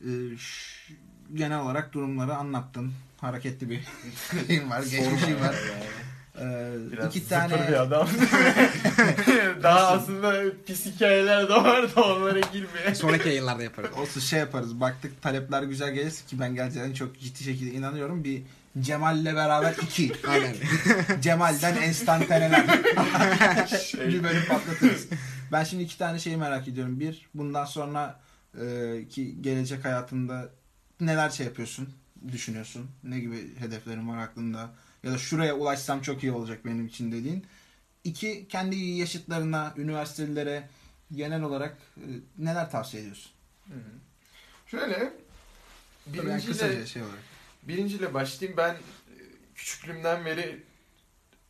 e, 0.00 0.10
ş- 0.38 0.94
genel 1.34 1.60
olarak 1.60 1.92
durumları 1.92 2.34
anlattın. 2.34 2.92
Hareketli 3.20 3.70
bir 3.70 3.80
şeyim 4.46 4.70
var, 4.70 4.82
geçmişim 4.82 5.40
var. 5.40 5.54
Ee, 6.40 6.72
Biraz 6.92 7.16
iki 7.16 7.28
tane 7.28 7.68
bir 7.68 7.80
adam. 7.82 8.08
Daha 9.62 9.88
aslında 9.88 10.42
pis 10.66 10.86
hikayeler 10.86 11.48
de 11.48 11.52
var 11.54 11.96
da 11.96 12.02
onlara 12.02 12.40
girmeye. 12.40 12.94
Sonraki 12.94 13.28
yayınlarda 13.28 13.62
yaparız. 13.62 13.90
olsun 13.96 14.20
şey 14.20 14.38
yaparız. 14.38 14.80
Baktık 14.80 15.22
talepler 15.22 15.62
güzel 15.62 15.92
gelirse 15.94 16.26
ki 16.26 16.40
ben 16.40 16.54
gerçekten 16.54 16.92
çok 16.92 17.18
ciddi 17.20 17.44
şekilde 17.44 17.70
inanıyorum. 17.74 18.24
Bir 18.24 18.42
Cemal'le 18.80 19.24
beraber 19.24 19.74
iki. 19.82 20.12
Aynen. 20.28 20.54
Cemal'den 21.20 21.76
enstantaneler. 21.76 22.66
Şey, 23.66 24.08
bir 24.08 24.22
bölüm 24.22 24.44
patlatırız. 24.48 25.06
Ben 25.52 25.64
şimdi 25.64 25.82
iki 25.82 25.98
tane 25.98 26.18
şeyi 26.18 26.36
merak 26.36 26.68
ediyorum. 26.68 27.00
Bir, 27.00 27.28
bundan 27.34 27.64
sonra 27.64 28.20
e, 28.60 28.64
ki 29.08 29.42
gelecek 29.42 29.84
hayatında 29.84 30.48
neler 31.00 31.30
şey 31.30 31.46
yapıyorsun, 31.46 31.88
düşünüyorsun? 32.32 32.90
Ne 33.04 33.20
gibi 33.20 33.56
hedeflerin 33.58 34.08
var 34.08 34.18
aklında? 34.18 34.70
Ya 35.02 35.12
da 35.12 35.18
şuraya 35.18 35.54
ulaşsam 35.54 36.02
çok 36.02 36.22
iyi 36.22 36.32
olacak 36.32 36.64
benim 36.64 36.86
için 36.86 37.12
dediğin. 37.12 37.46
İki, 38.04 38.48
kendi 38.48 38.76
yaşıtlarına, 38.76 39.74
üniversitelere 39.76 40.68
genel 41.12 41.42
olarak 41.42 41.76
e, 41.96 42.06
neler 42.38 42.70
tavsiye 42.70 43.02
ediyorsun? 43.02 43.32
Hı 43.68 43.74
hı. 43.74 43.92
Şöyle 44.66 45.12
Tabii 46.16 46.28
yani 46.28 46.44
kısaca 46.44 46.68
birinciyle, 46.68 46.86
şey 46.86 47.02
olarak. 47.02 47.31
Birinciyle 47.62 48.14
başlayayım. 48.14 48.56
Ben 48.56 48.74
e, 48.74 48.78
küçüklüğümden 49.54 50.24
beri 50.24 50.62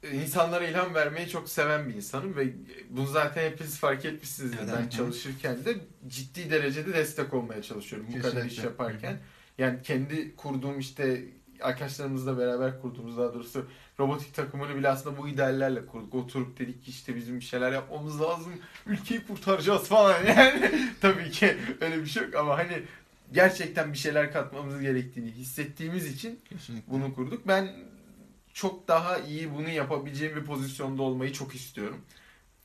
e, 0.03 0.11
insanlara 0.11 0.67
ilham 0.67 0.95
vermeyi 0.95 1.29
çok 1.29 1.49
seven 1.49 1.89
bir 1.89 1.95
insanım 1.95 2.37
ve 2.37 2.53
bunu 2.91 3.07
zaten 3.07 3.51
hepiniz 3.51 3.79
fark 3.79 4.05
etmişsinizdir. 4.05 4.59
Evet, 4.59 4.71
ben 4.77 4.83
evet. 4.83 4.93
çalışırken 4.93 5.65
de 5.65 5.75
ciddi 6.09 6.51
derecede 6.51 6.93
destek 6.93 7.35
olmaya 7.35 7.63
çalışıyorum 7.63 8.09
bu 8.17 8.23
kadar 8.23 8.29
iş 8.29 8.35
Kesinlikle. 8.35 8.63
yaparken. 8.63 9.19
Yani 9.59 9.83
kendi 9.83 10.37
kurduğum 10.37 10.79
işte 10.79 11.25
arkadaşlarımızla 11.61 12.39
beraber 12.39 12.81
kurduğumuz 12.81 13.19
daha 13.19 13.35
doğrusu 13.35 13.67
robotik 13.99 14.35
takımını 14.35 14.77
bile 14.77 14.89
aslında 14.89 15.19
bu 15.19 15.29
ideallerle 15.29 15.87
kurduk. 15.87 16.15
Oturup 16.15 16.59
dedik 16.59 16.85
ki 16.85 16.91
işte 16.91 17.17
bizim 17.17 17.41
bir 17.41 17.45
şeyler 17.45 17.73
yapmamız 17.73 18.21
lazım. 18.21 18.53
Ülkeyi 18.87 19.27
kurtaracağız 19.27 19.89
falan 19.89 20.25
yani. 20.27 20.91
Tabii 21.01 21.31
ki 21.31 21.57
öyle 21.81 21.99
bir 22.01 22.07
şey 22.07 22.23
yok 22.23 22.35
ama 22.35 22.59
hani 22.59 22.83
gerçekten 23.33 23.93
bir 23.93 23.99
şeyler 23.99 24.33
katmamız 24.33 24.81
gerektiğini 24.81 25.31
hissettiğimiz 25.31 26.07
için 26.07 26.41
Kesinlikle. 26.49 26.93
bunu 26.93 27.15
kurduk. 27.15 27.49
Ben 27.49 27.73
çok 28.53 28.89
daha 28.89 29.19
iyi 29.19 29.55
bunu 29.55 29.69
yapabileceğim 29.71 30.37
bir 30.37 30.45
pozisyonda 30.45 31.03
olmayı 31.03 31.33
çok 31.33 31.55
istiyorum. 31.55 32.01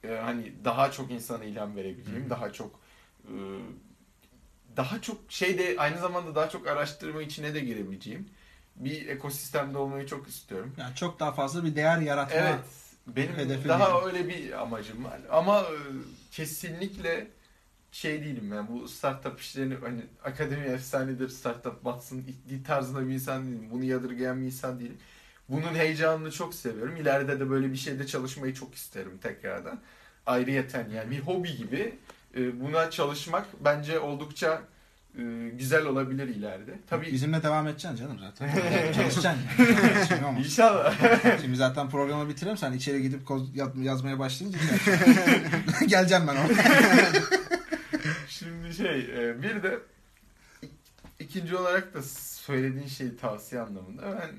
Ee, 0.03 0.08
hani 0.08 0.53
daha 0.65 0.91
çok 0.91 1.12
insana 1.12 1.43
ilham 1.43 1.75
verebileceğim, 1.75 2.30
daha 2.30 2.53
çok 2.53 2.80
e, 3.23 3.34
daha 4.77 5.01
çok 5.01 5.17
şeyde 5.30 5.75
aynı 5.77 5.99
zamanda 5.99 6.36
daha 6.36 6.49
çok 6.49 6.67
araştırma 6.67 7.21
içine 7.21 7.53
de 7.53 7.60
girebileceğim 7.60 8.30
bir 8.75 9.08
ekosistemde 9.08 9.77
olmayı 9.77 10.08
çok 10.08 10.27
istiyorum. 10.27 10.73
Yani 10.77 10.95
çok 10.95 11.19
daha 11.19 11.32
fazla 11.32 11.63
bir 11.63 11.75
değer 11.75 11.97
yaratma. 11.97 12.39
Evet. 12.39 12.60
Benim 13.08 13.36
daha 13.67 14.01
diyelim. 14.01 14.08
öyle 14.08 14.27
bir 14.30 14.62
amacım 14.62 15.06
var. 15.06 15.19
Ama 15.32 15.62
e, 15.62 15.77
kesinlikle 16.32 17.27
şey 17.91 18.23
değilim 18.23 18.52
yani 18.54 18.67
bu 18.71 18.88
startup 18.88 19.39
işlerini 19.39 19.76
hani 19.84 20.02
akademi 20.23 20.65
efsanedir 20.65 21.30
startup 21.30 21.86
batsın 21.86 22.26
tarzında 22.67 23.08
bir 23.08 23.13
insan 23.13 23.45
değilim. 23.47 23.67
Bunu 23.71 23.84
yadırgayan 23.84 24.41
bir 24.41 24.45
insan 24.45 24.80
değilim. 24.80 24.97
Bunun 25.50 25.76
heyecanını 25.76 26.32
çok 26.32 26.54
seviyorum. 26.54 26.95
İleride 26.95 27.39
de 27.39 27.50
böyle 27.50 27.71
bir 27.71 27.78
şeyde 27.78 28.08
çalışmayı 28.08 28.54
çok 28.54 28.76
isterim 28.76 29.17
tekrardan. 29.23 29.80
Ayrıyeten 30.26 30.89
yani 30.89 31.12
bir 31.12 31.19
hobi 31.19 31.58
gibi 31.58 31.95
e, 32.38 32.62
buna 32.62 32.91
çalışmak 32.91 33.45
bence 33.65 34.00
oldukça 34.00 34.62
e, 35.17 35.21
güzel 35.54 35.86
olabilir 35.86 36.28
ileride. 36.28 36.80
Tabii 36.89 37.12
Bizimle 37.12 37.43
devam 37.43 37.67
edeceksin 37.67 37.95
canım 37.97 38.19
zaten. 38.19 38.50
Çalışacaksın. 38.93 39.43
Olmaz. 40.28 40.45
inşallah. 40.45 40.93
Şimdi 41.41 41.56
zaten 41.58 41.89
programı 41.89 42.30
bitirelim. 42.30 42.58
Sen 42.58 42.73
içeri 42.73 43.02
gidip 43.02 43.21
yaz- 43.30 43.76
yazmaya 43.86 44.19
başlayınca 44.19 44.60
geleceğim 45.88 46.23
ben 46.28 46.36
oraya. 46.36 46.63
Şimdi 48.48 48.74
şey 48.74 49.00
e, 49.00 49.42
bir 49.44 49.64
de 49.64 49.80
ik- 50.64 50.70
ikinci 51.20 51.56
olarak 51.58 51.94
da 51.94 52.02
söylediğin 52.04 52.88
şeyi 52.88 53.18
tavsiye 53.18 53.62
anlamında 53.62 54.04
ben 54.22 54.30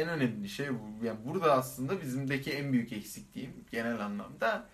en 0.00 0.08
önemli 0.08 0.48
şey 0.48 0.68
bu. 0.70 1.04
Yani 1.06 1.18
burada 1.24 1.52
aslında 1.52 2.00
bizimdeki 2.02 2.52
en 2.52 2.72
büyük 2.72 2.92
eksikliğim 2.92 3.52
genel 3.70 4.00
anlamda 4.00 4.66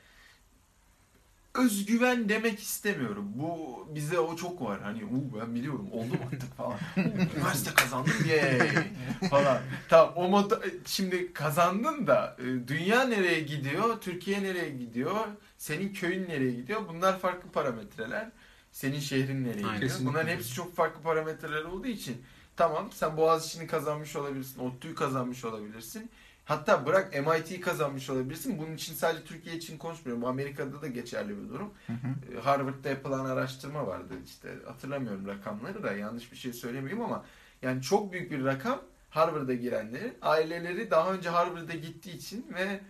özgüven 1.55 2.29
demek 2.29 2.59
istemiyorum. 2.61 3.33
Bu 3.35 3.87
bize 3.95 4.19
o 4.19 4.37
çok 4.37 4.62
var. 4.62 4.81
Hani 4.83 5.05
"Uu, 5.05 5.40
ben 5.40 5.55
biliyorum 5.55 5.88
oldum 5.93 6.19
artık 6.33 6.57
falan. 6.57 6.79
Üniversite 7.37 7.75
kazandım 7.75 8.12
ye 8.29 8.59
falan. 9.31 9.59
Tamam 9.88 10.12
o 10.16 10.29
moda, 10.29 10.61
şimdi 10.87 11.33
kazandın 11.33 12.07
da 12.07 12.37
e, 12.38 12.69
dünya 12.69 13.05
nereye 13.05 13.40
gidiyor? 13.40 14.01
Türkiye 14.01 14.43
nereye 14.43 14.71
gidiyor? 14.71 15.16
Senin 15.59 15.93
köyün 15.93 16.29
nereye 16.29 16.51
gidiyor? 16.53 16.81
Bunlar 16.88 17.19
farklı 17.19 17.51
parametreler. 17.51 18.29
Senin 18.72 19.00
şehrin 19.00 19.44
nereye 19.44 19.66
Aynen. 19.66 19.80
gidiyor? 19.80 19.98
Bunların 20.04 20.28
hepsi 20.28 20.54
çok 20.54 20.76
farklı 20.76 21.02
parametreler 21.02 21.64
olduğu 21.64 21.87
için 21.87 22.22
tamam 22.56 22.92
sen 22.92 23.16
Boğaziçi'ni 23.16 23.66
kazanmış 23.66 24.16
olabilirsin. 24.16 24.61
ODTÜ'yü 24.61 24.94
kazanmış 24.94 25.44
olabilirsin. 25.44 26.11
Hatta 26.44 26.87
bırak 26.87 27.26
MIT'yi 27.26 27.61
kazanmış 27.61 28.11
olabilirsin. 28.11 28.59
Bunun 28.59 28.74
için 28.74 28.94
sadece 28.94 29.24
Türkiye 29.24 29.56
için 29.56 29.78
konuşmuyorum. 29.78 30.24
Amerika'da 30.24 30.83
da 30.83 30.87
geçerli 30.87 31.44
bir 31.44 31.48
durum. 31.48 31.74
Hı 31.87 31.92
hı. 31.92 32.37
E, 32.38 32.40
Harvard'da 32.40 32.88
yapılan 32.88 33.24
araştırma 33.24 33.87
vardı 33.87 34.14
işte 34.26 34.48
hatırlamıyorum 34.66 35.26
rakamları 35.26 35.83
da 35.83 35.92
yanlış 35.92 36.33
bir 36.33 36.37
şey 36.37 36.52
söylemeyeyim 36.52 37.04
ama 37.04 37.24
yani 37.62 37.83
çok 37.83 38.12
büyük 38.12 38.30
bir 38.30 38.44
rakam 38.44 38.80
Harvard'a 39.11 39.54
girenlerin 39.54 40.14
aileleri 40.22 40.90
daha 40.90 41.12
önce 41.12 41.28
Harvard'a 41.28 41.74
gittiği 41.74 42.16
için 42.16 42.46
ve 42.54 42.80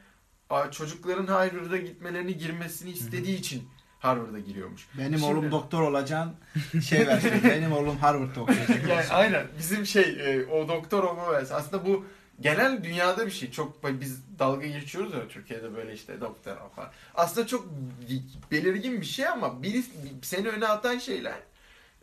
çocukların 0.70 1.26
Harvard'a 1.26 1.76
gitmelerini 1.76 2.38
girmesini 2.38 2.90
istediği 2.90 3.38
için 3.38 3.68
Harvard'a 4.00 4.38
giriyormuş. 4.38 4.86
Benim 4.98 5.18
Şimdi- 5.18 5.24
oğlum 5.32 5.50
doktor 5.50 5.82
olacaksın. 5.82 6.34
Şey 6.88 7.06
versin. 7.06 7.32
benim 7.44 7.72
oğlum 7.72 7.96
Harvard'da 7.96 8.40
okuyacak. 8.40 8.88
yani 8.88 9.04
aynen 9.10 9.46
bizim 9.58 9.86
şey 9.86 10.02
e, 10.02 10.46
o 10.46 10.68
doktor 10.68 11.04
olma 11.04 11.32
versin. 11.32 11.54
Aslında 11.54 11.86
bu 11.86 12.04
genel 12.40 12.84
dünyada 12.84 13.26
bir 13.26 13.30
şey. 13.30 13.50
Çok 13.50 14.00
biz 14.00 14.38
dalga 14.38 14.66
geçiyoruz 14.66 15.14
ya 15.14 15.28
Türkiye'de 15.28 15.76
böyle 15.76 15.92
işte 15.92 16.20
doktor 16.20 16.56
falan. 16.76 16.90
Aslında 17.14 17.46
çok 17.46 17.66
belirgin 18.50 19.00
bir 19.00 19.06
şey 19.06 19.28
ama 19.28 19.62
biri 19.62 19.82
seni 20.22 20.48
öne 20.48 20.66
atan 20.66 20.98
şeyler 20.98 21.38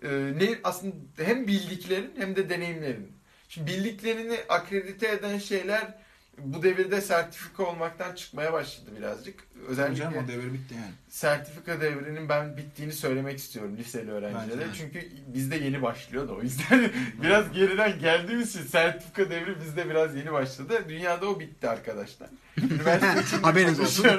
e, 0.04 0.10
ne 0.12 0.50
aslında 0.64 0.96
hem 1.18 1.48
bildiklerin 1.48 2.14
hem 2.18 2.36
de 2.36 2.50
deneyimlerin. 2.50 3.12
Şimdi 3.50 3.72
bildiklerini 3.72 4.38
akredite 4.50 5.08
eden 5.08 5.38
şeyler 5.38 5.94
bu 6.38 6.64
devirde 6.64 7.02
sertifika 7.02 7.64
olmaktan 7.64 8.16
çıkmaya 8.16 8.54
başladı 8.54 8.90
birazcık. 9.00 9.40
Özellikle 9.68 10.06
Hocam 10.06 10.24
o 10.26 10.28
devir 10.28 10.54
bitti 10.54 10.74
yani. 10.76 10.92
sertifika 11.10 11.82
devrinin 11.82 12.30
ben 12.30 12.58
bittiğini 12.58 12.94
söylemek 12.94 13.38
istiyorum 13.38 13.78
liseli 13.78 14.12
öğrencilere. 14.12 14.60
Bence. 14.68 14.78
Çünkü 14.78 15.08
bizde 15.28 15.56
yeni 15.56 15.82
başlıyor 15.82 16.28
da 16.28 16.34
o 16.34 16.42
yüzden 16.42 16.92
biraz 17.24 17.52
geriden 17.52 18.00
geldiğimiz 18.00 18.56
için 18.56 18.68
sertifika 18.68 19.30
devri 19.30 19.62
bizde 19.62 19.90
biraz 19.90 20.16
yeni 20.16 20.32
başladı. 20.32 20.86
Dünyada 20.90 21.30
o 21.30 21.40
bitti 21.40 21.70
arkadaşlar. 21.70 22.30
Üniversite 22.58 23.22
için 23.28 23.44
Haberiniz 23.44 23.80
olsun. 23.80 24.08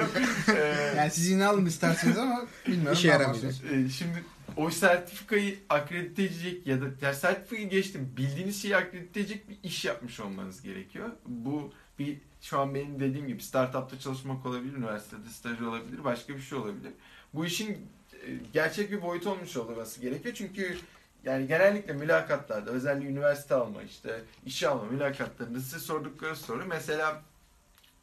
Ee, 0.48 0.94
Yani 0.96 1.10
siz 1.10 1.28
yine 1.28 1.46
alın 1.46 1.66
isterseniz 1.66 2.18
ama 2.18 2.46
bilmiyorum. 2.66 2.92
İşe 2.92 3.08
yaramayacak. 3.08 3.42
yaparsınız. 3.44 3.86
e, 3.86 3.88
şimdi 3.88 4.24
o 4.56 4.70
sertifikayı 4.70 5.58
akredite 5.68 6.22
edecek 6.22 6.66
ya 6.66 6.80
da 6.80 6.84
ya 7.02 7.14
sertifikayı 7.14 7.68
geçtim 7.70 8.12
bildiğiniz 8.16 8.62
şeyi 8.62 8.76
akredite 8.76 9.20
edecek 9.20 9.48
bir 9.48 9.58
iş 9.62 9.84
yapmış 9.84 10.20
olmanız 10.20 10.62
gerekiyor. 10.62 11.08
Bu 11.26 11.72
bir 11.98 12.18
şu 12.40 12.60
an 12.60 12.74
benim 12.74 13.00
dediğim 13.00 13.26
gibi 13.26 13.42
startupta 13.42 13.98
çalışmak 13.98 14.46
olabilir, 14.46 14.76
üniversitede 14.76 15.28
staj 15.28 15.62
olabilir, 15.62 16.04
başka 16.04 16.34
bir 16.34 16.40
şey 16.40 16.58
olabilir. 16.58 16.92
Bu 17.34 17.46
işin 17.46 17.88
e, 18.12 18.28
gerçek 18.52 18.92
bir 18.92 19.02
boyutu 19.02 19.30
olmuş 19.30 19.56
olması 19.56 20.00
gerekiyor 20.00 20.34
çünkü 20.34 20.78
yani 21.24 21.46
genellikle 21.46 21.92
mülakatlarda 21.92 22.70
özellikle 22.70 23.08
üniversite 23.08 23.54
alma 23.54 23.82
işte 23.82 24.22
işe 24.46 24.68
alma 24.68 24.84
mülakatlarında 24.84 25.60
size 25.60 25.78
sordukları 25.78 26.36
soru 26.36 26.64
mesela 26.66 27.22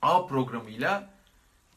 A 0.02 0.28
programıyla 0.28 1.10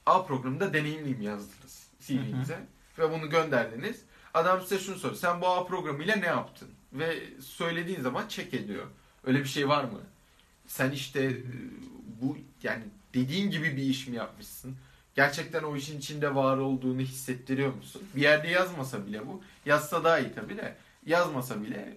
A 0.06 0.24
programında 0.26 0.72
deneyimliyim 0.74 1.22
yazdınız 1.22 1.88
CV'nize 2.00 2.58
ve 2.98 3.12
bunu 3.12 3.30
gönderdiniz. 3.30 4.02
Adam 4.34 4.60
size 4.60 4.78
şunu 4.78 4.96
soruyor. 4.96 5.20
Sen 5.20 5.40
bu 5.40 5.48
A 5.48 5.66
programıyla 5.66 6.16
ne 6.16 6.26
yaptın? 6.26 6.68
Ve 6.92 7.22
söylediğin 7.40 8.00
zaman 8.00 8.28
check 8.28 8.54
ediyor. 8.54 8.86
Öyle 9.24 9.38
bir 9.38 9.48
şey 9.48 9.68
var 9.68 9.84
mı? 9.84 10.00
Sen 10.68 10.90
işte 10.90 11.22
e, 11.24 11.36
bu 12.22 12.38
yani 12.62 12.82
dediğin 13.14 13.50
gibi 13.50 13.76
bir 13.76 13.82
iş 13.82 14.06
mi 14.08 14.16
yapmışsın? 14.16 14.76
Gerçekten 15.14 15.62
o 15.62 15.76
işin 15.76 15.98
içinde 15.98 16.34
var 16.34 16.56
olduğunu 16.58 17.00
hissettiriyor 17.00 17.74
musun? 17.74 18.02
Bir 18.16 18.20
yerde 18.20 18.48
yazmasa 18.48 19.06
bile 19.06 19.26
bu. 19.26 19.42
Yazsa 19.66 20.04
daha 20.04 20.18
iyi 20.18 20.34
tabii 20.34 20.56
de. 20.56 20.76
Yazmasa 21.06 21.62
bile 21.62 21.96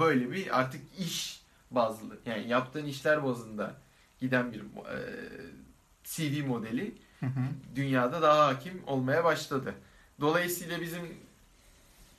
böyle 0.00 0.32
bir 0.32 0.60
artık 0.60 0.80
iş 0.98 1.42
bazlı. 1.70 2.18
Yani 2.26 2.48
yaptığın 2.48 2.86
işler 2.86 3.24
bazında 3.24 3.76
giden 4.20 4.52
bir 4.52 4.60
e, 4.60 4.98
CV 6.04 6.46
modeli 6.46 6.94
Hı 7.20 7.26
hı. 7.26 7.40
dünyada 7.76 8.22
daha 8.22 8.46
hakim 8.46 8.82
olmaya 8.86 9.24
başladı. 9.24 9.74
Dolayısıyla 10.20 10.80
bizim 10.80 11.02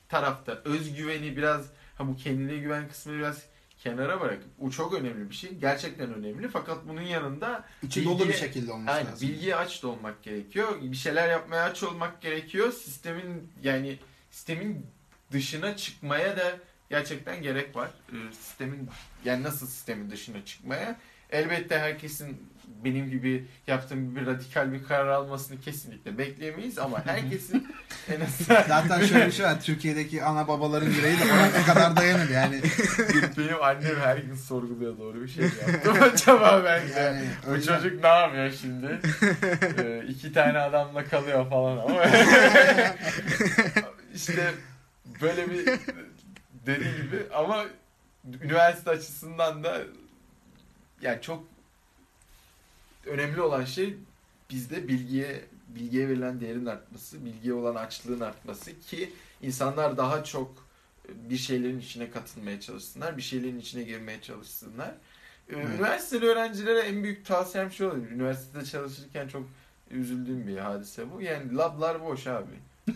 tarafta 0.08 0.52
özgüveni 0.64 1.36
biraz 1.36 1.70
ha 1.98 2.08
bu 2.08 2.16
kendine 2.16 2.56
güven 2.56 2.88
kısmını 2.88 3.18
biraz 3.18 3.42
kenara 3.84 4.20
bırakıp 4.20 4.48
o 4.60 4.70
çok 4.70 4.94
önemli 4.94 5.30
bir 5.30 5.34
şey. 5.34 5.50
Gerçekten 5.54 6.14
önemli. 6.14 6.48
Fakat 6.48 6.88
bunun 6.88 7.02
yanında 7.02 7.64
İçi 7.82 8.04
dolu 8.04 8.28
bir 8.28 8.32
şekilde 8.32 8.72
olması 8.72 8.90
Aynen, 8.96 9.12
lazım. 9.12 9.28
bilgiye 9.28 9.56
aç 9.56 9.82
da 9.82 9.88
olmak 9.88 10.22
gerekiyor. 10.22 10.82
Bir 10.82 10.96
şeyler 10.96 11.28
yapmaya 11.30 11.64
aç 11.64 11.82
olmak 11.82 12.22
gerekiyor. 12.22 12.72
Sistemin 12.72 13.48
yani 13.62 13.98
sistemin 14.30 14.86
dışına 15.32 15.76
çıkmaya 15.76 16.36
da 16.36 16.58
gerçekten 16.90 17.42
gerek 17.42 17.76
var. 17.76 17.90
Ee, 18.12 18.32
sistemin 18.32 18.88
yani 19.24 19.42
nasıl 19.42 19.66
sistemin 19.66 20.10
dışına 20.10 20.44
çıkmaya? 20.44 20.96
Elbette 21.30 21.78
herkesin 21.78 22.48
benim 22.84 23.10
gibi 23.10 23.46
yaptığım 23.66 24.10
gibi 24.10 24.26
radikal 24.26 24.72
bir 24.72 24.84
karar 24.84 25.06
almasını 25.08 25.60
kesinlikle 25.60 26.18
bekleyemeyiz 26.18 26.78
ama 26.78 27.02
herkesin 27.06 27.68
en 28.08 28.20
azından 28.26 28.62
Zaten 28.68 29.06
şöyle 29.06 29.26
bir 29.26 29.32
şey 29.32 29.46
var. 29.46 29.60
Türkiye'deki 29.60 30.24
ana 30.24 30.48
babaların 30.48 30.90
yüreği 30.90 31.18
de 31.18 31.22
ona 31.32 31.46
ne 31.46 31.62
kadar 31.66 31.96
dayanır 31.96 32.28
yani. 32.30 32.60
benim 33.38 33.62
annem 33.62 33.96
her 34.00 34.16
gün 34.16 34.34
sorguluyor 34.34 34.98
doğru 34.98 35.22
bir 35.22 35.28
şey 35.28 35.44
yaptım 35.44 35.96
acaba 36.02 36.62
ben 36.64 36.88
de. 36.88 37.00
Yani 37.00 37.24
o 37.48 37.50
Bu 37.50 37.54
yüzden- 37.56 37.76
çocuk 37.78 38.02
ne 38.02 38.08
yapıyor 38.08 38.50
şimdi? 38.60 38.98
ee, 39.78 40.02
iki 40.08 40.32
tane 40.32 40.58
adamla 40.58 41.04
kalıyor 41.04 41.50
falan 41.50 41.76
ama. 41.78 42.04
işte 44.14 44.50
böyle 45.22 45.50
bir 45.50 45.66
dediği 46.66 46.96
gibi 47.02 47.22
ama 47.34 47.64
üniversite 48.42 48.90
açısından 48.90 49.64
da 49.64 49.78
yani 51.02 51.22
çok 51.22 51.44
önemli 53.06 53.40
olan 53.40 53.64
şey 53.64 53.94
bizde 54.50 54.88
bilgiye 54.88 55.44
bilgiye 55.68 56.08
verilen 56.08 56.40
değerin 56.40 56.66
artması, 56.66 57.24
bilgiye 57.24 57.54
olan 57.54 57.74
açlığın 57.74 58.20
artması 58.20 58.80
ki 58.80 59.12
insanlar 59.42 59.96
daha 59.96 60.24
çok 60.24 60.64
bir 61.08 61.36
şeylerin 61.36 61.80
içine 61.80 62.10
katılmaya 62.10 62.60
çalışsınlar, 62.60 63.16
bir 63.16 63.22
şeylerin 63.22 63.58
içine 63.58 63.82
girmeye 63.82 64.20
çalışsınlar. 64.20 64.88
Ee, 64.88 65.54
Evet. 65.56 65.66
Üniversiteli 65.68 66.26
öğrencilere 66.26 66.78
en 66.80 67.02
büyük 67.02 67.26
tavsiyem 67.26 67.70
şu 67.70 67.86
olabilir. 67.88 68.10
Üniversitede 68.10 68.64
çalışırken 68.64 69.28
çok 69.28 69.48
üzüldüğüm 69.90 70.46
bir 70.46 70.56
hadise 70.58 71.10
bu. 71.12 71.20
Yani 71.20 71.56
lablar 71.56 72.02
boş 72.04 72.26
abi. 72.26 72.52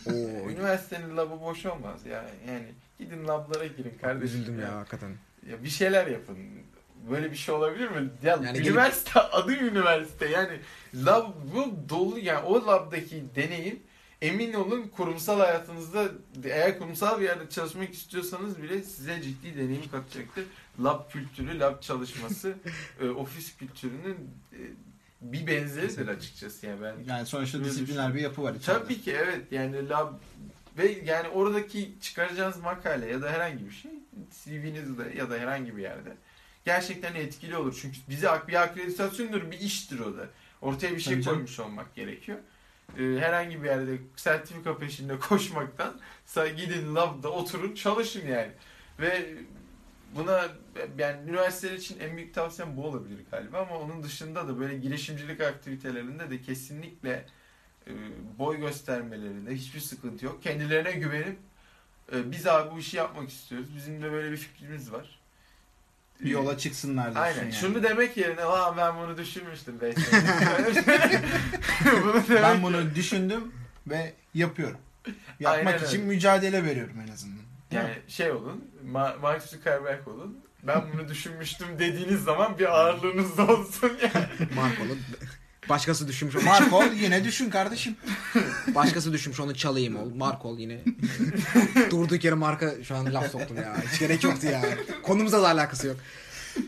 Oo, 0.06 0.50
Üniversitenin 0.50 1.16
labı 1.16 1.40
boş 1.40 1.66
olmaz 1.66 2.06
ya. 2.06 2.24
Yani 2.48 2.66
gidin 2.98 3.28
lablara 3.28 3.66
girin 3.66 3.94
kardeşim. 4.00 4.40
üzüldüm 4.40 4.60
ya 4.60 4.76
hakikaten. 4.76 5.10
Ya 5.50 5.62
bir 5.64 5.68
şeyler 5.68 6.06
yapın. 6.06 6.36
Böyle 7.10 7.30
bir 7.30 7.36
şey 7.36 7.54
olabilir 7.54 7.88
mi? 7.88 8.10
Ya 8.22 8.30
Yani 8.44 8.52
gelip- 8.52 8.66
üniversite 8.70 9.20
adı 9.20 9.52
üniversite 9.52 10.28
yani 10.28 10.60
lab 10.94 11.26
bu 11.54 11.88
dolu 11.88 12.18
yani 12.18 12.44
o 12.46 12.66
labdaki 12.66 13.24
deneyim 13.36 13.80
emin 14.22 14.52
olun 14.54 14.88
kurumsal 14.88 15.40
hayatınızda 15.40 16.08
eğer 16.44 16.78
kurumsal 16.78 17.20
bir 17.20 17.24
yerde 17.24 17.50
çalışmak 17.50 17.94
istiyorsanız 17.94 18.62
bile 18.62 18.82
size 18.82 19.22
ciddi 19.22 19.56
deneyim 19.56 19.90
katacaktır. 19.90 20.44
Lab 20.84 21.10
kültürü, 21.10 21.58
lab 21.60 21.80
çalışması, 21.82 22.54
e, 23.00 23.08
ofis 23.08 23.56
kültürünün 23.56 24.30
e, 24.52 24.58
bir 25.20 25.46
benzeridir 25.46 26.08
açıkçası 26.08 26.66
yani 26.66 26.82
ben 26.82 26.94
Yani 27.06 27.26
sonuçta 27.26 27.64
disipliner 27.64 28.14
bir 28.14 28.20
yapı 28.20 28.42
var 28.42 28.54
içeride. 28.54 28.82
Tabii 28.82 29.00
ki 29.00 29.12
evet 29.12 29.52
yani 29.52 29.88
lab 29.88 30.12
ve 30.78 30.98
yani 31.04 31.28
oradaki 31.28 31.92
çıkaracağınız 32.00 32.56
makale 32.62 33.06
ya 33.06 33.22
da 33.22 33.30
herhangi 33.30 33.66
bir 33.66 33.70
şey 33.70 33.90
CV'nizde 34.44 35.12
ya 35.16 35.30
da 35.30 35.38
herhangi 35.38 35.76
bir 35.76 35.82
yerde 35.82 36.16
gerçekten 36.68 37.14
etkili 37.14 37.56
olur. 37.56 37.78
Çünkü 37.82 37.98
bize 38.08 38.28
bir 38.48 38.62
akreditasyondur, 38.62 39.50
bir 39.50 39.60
iştir 39.60 39.98
o 39.98 40.16
da. 40.16 40.28
Ortaya 40.62 40.92
bir 40.92 41.00
şey 41.00 41.14
Tabii 41.14 41.22
canım. 41.22 41.36
koymuş 41.36 41.60
olmak 41.60 41.94
gerekiyor. 41.94 42.38
Ee, 42.98 43.02
herhangi 43.02 43.62
bir 43.62 43.68
yerde 43.68 43.98
sertifika 44.16 44.78
peşinde 44.78 45.18
koşmaktan 45.18 46.00
gidin 46.56 46.94
labda 46.94 47.28
oturun 47.28 47.74
çalışın 47.74 48.26
yani. 48.26 48.52
Ve 49.00 49.34
buna 50.16 50.48
yani 50.98 51.30
üniversiteler 51.30 51.74
için 51.74 52.00
en 52.00 52.16
büyük 52.16 52.34
tavsiyem 52.34 52.76
bu 52.76 52.86
olabilir 52.86 53.18
galiba 53.30 53.58
ama 53.60 53.78
onun 53.78 54.02
dışında 54.02 54.48
da 54.48 54.60
böyle 54.60 54.78
girişimcilik 54.78 55.40
aktivitelerinde 55.40 56.30
de 56.30 56.40
kesinlikle 56.42 57.26
e, 57.86 57.92
boy 58.38 58.56
göstermelerinde 58.56 59.54
hiçbir 59.54 59.80
sıkıntı 59.80 60.24
yok. 60.24 60.42
Kendilerine 60.42 60.92
güvenip 60.92 61.38
e, 62.12 62.30
biz 62.30 62.46
abi 62.46 62.70
bu 62.74 62.78
işi 62.78 62.96
yapmak 62.96 63.28
istiyoruz. 63.28 63.68
Bizim 63.76 64.02
de 64.02 64.12
böyle 64.12 64.32
bir 64.32 64.36
fikrimiz 64.36 64.92
var. 64.92 65.17
Bir 66.24 66.30
yola 66.30 66.58
çıksınlar 66.58 67.04
diyorsun 67.14 67.20
Aynen. 67.22 67.42
yani. 67.42 67.52
Şunu 67.52 67.82
demek 67.82 68.16
yerine 68.16 68.44
Aa, 68.44 68.76
ben 68.76 68.96
bunu 68.96 69.16
düşünmüştüm 69.18 69.80
5 69.80 69.94
bunu 71.84 72.22
demek 72.28 72.42
Ben 72.42 72.62
bunu 72.62 72.94
düşündüm 72.94 73.52
ve 73.86 74.12
yapıyorum. 74.34 74.78
Yapmak 75.40 75.66
Aynen 75.74 75.86
için 75.86 75.98
öyle. 75.98 76.08
mücadele 76.08 76.64
veriyorum 76.64 76.96
en 77.08 77.12
azından. 77.12 77.38
Yani 77.70 77.90
şey 78.08 78.30
olun, 78.30 78.64
Ma- 78.92 79.18
Mark 79.18 79.42
Zuckerberg 79.42 80.08
olun. 80.08 80.38
Ben 80.62 80.82
bunu 80.92 81.08
düşünmüştüm 81.08 81.66
dediğiniz 81.78 82.24
zaman 82.24 82.58
bir 82.58 82.66
ağırlığınız 82.78 83.38
da 83.38 83.46
olsun 83.52 83.92
yani. 84.02 84.26
Marco'lu 84.54 84.96
başkası 85.68 86.08
düşünmüş 86.08 86.34
Marco 86.44 86.84
yine 87.00 87.24
düşün 87.24 87.50
kardeşim. 87.50 87.96
başkası 88.74 89.12
düşünmüş 89.12 89.40
onu 89.40 89.54
çalayım 89.54 89.96
ol. 89.96 90.14
Marco 90.14 90.48
ol 90.48 90.58
yine. 90.58 90.78
Durduk 91.90 92.24
yere 92.24 92.34
marka 92.34 92.74
şu 92.84 92.96
an 92.96 93.14
laf 93.14 93.30
soktum 93.30 93.56
ya. 93.56 93.76
Hiç 93.92 93.98
gerek 93.98 94.24
yoktu 94.24 94.46
ya. 94.46 94.62
Konumuzla 95.02 95.42
da 95.42 95.48
alakası 95.48 95.86
yok. 95.86 95.96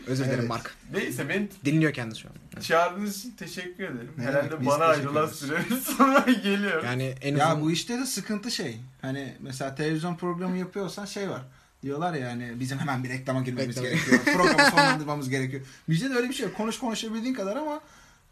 Özür 0.07 0.23
dilerim 0.25 0.39
Evet. 0.39 0.49
Mark. 0.49 0.75
Neyse 0.93 1.29
beni 1.29 1.49
Dinliyor 1.65 1.93
kendisi 1.93 2.21
şu 2.21 2.27
an. 2.27 2.61
çağırdığınız 2.61 3.17
için 3.19 3.31
teşekkür 3.31 3.83
ederim. 3.83 4.11
Ne 4.17 4.23
Herhalde 4.23 4.51
demek, 4.51 4.65
bana 4.65 4.85
ayrılan 4.85 5.27
sürenin 5.27 5.79
sonuna 5.97 6.19
geliyor. 6.43 6.83
Yani 6.83 7.15
en 7.21 7.35
Ya 7.35 7.51
uzun 7.51 7.61
bu 7.61 7.71
işte 7.71 7.97
de 7.99 8.05
sıkıntı 8.05 8.51
şey. 8.51 8.77
Hani 9.01 9.33
mesela 9.39 9.75
televizyon 9.75 10.15
programı 10.15 10.57
yapıyorsan 10.57 11.05
şey 11.05 11.29
var. 11.29 11.41
Diyorlar 11.83 12.13
ya 12.13 12.29
hani 12.29 12.59
bizim 12.59 12.79
hemen 12.79 13.03
bir 13.03 13.09
reklama 13.09 13.41
girmemiz 13.41 13.77
Reklam. 13.77 13.83
gerekiyor. 13.91 14.19
Programı 14.37 14.69
sonlandırmamız 14.71 15.29
gerekiyor. 15.29 15.61
Bizde 15.89 16.09
de 16.09 16.13
öyle 16.15 16.29
bir 16.29 16.33
şey 16.33 16.45
yok. 16.45 16.57
Konuş 16.57 16.79
konuşabildiğin 16.79 17.33
kadar 17.33 17.55
ama 17.55 17.81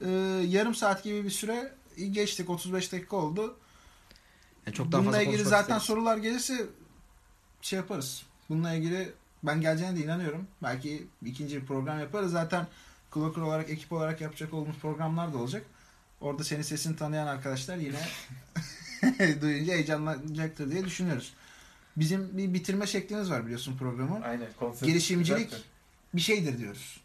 e, 0.02 0.10
yarım 0.48 0.76
saat 0.76 1.04
gibi 1.04 1.24
bir 1.24 1.30
süre 1.30 1.74
geçtik. 2.12 2.50
35 2.50 2.92
dakika 2.92 3.16
oldu. 3.16 3.58
yani 4.66 4.76
çok 4.76 4.92
daha 4.92 5.02
Bununla 5.02 5.12
fazla 5.18 5.24
ilgili 5.30 5.44
zaten 5.44 5.62
isteriz. 5.62 5.84
sorular 5.84 6.18
gelirse 6.18 6.68
şey 7.62 7.78
yaparız. 7.78 8.24
Bununla 8.50 8.74
ilgili 8.74 9.14
ben 9.44 9.62
geleceğine 9.62 9.96
de 9.96 10.04
inanıyorum. 10.04 10.48
Belki 10.64 11.08
ikinci 11.26 11.62
bir 11.62 11.66
program 11.66 12.00
yaparız. 12.00 12.32
Zaten 12.32 12.68
Clocker 13.14 13.42
olarak, 13.42 13.70
ekip 13.70 13.92
olarak 13.92 14.22
yapacak 14.22 14.54
olduğumuz 14.54 14.78
programlar 14.78 15.34
da 15.34 15.38
olacak. 15.38 15.66
Orada 16.22 16.44
senin 16.44 16.62
sesini 16.62 16.96
tanıyan 16.96 17.28
arkadaşlar 17.28 17.78
yine 17.78 18.00
duyunca 19.42 19.74
heyecanlanacaktır 19.74 20.72
diye 20.72 20.86
düşünüyoruz. 20.86 21.34
Bizim 21.98 22.38
bir 22.38 22.54
bitirme 22.54 22.88
şeklimiz 22.88 23.32
var 23.32 23.46
biliyorsun 23.46 23.78
programı. 23.78 24.26
Aynen. 24.26 24.48
Girişimcilik 24.82 25.44
güzeldir. 25.50 25.66
bir 26.14 26.22
şeydir 26.22 26.58
diyoruz. 26.58 27.02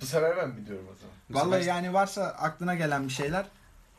Bu 0.00 0.06
sefer 0.06 0.36
ben 0.36 0.56
biliyorum 0.56 0.86
o 0.92 0.96
zaman. 0.98 1.14
Bu 1.30 1.34
Vallahi 1.34 1.62
sefer- 1.64 1.74
yani 1.74 1.92
varsa 1.92 2.24
aklına 2.24 2.74
gelen 2.74 3.04
bir 3.08 3.12
şeyler 3.12 3.46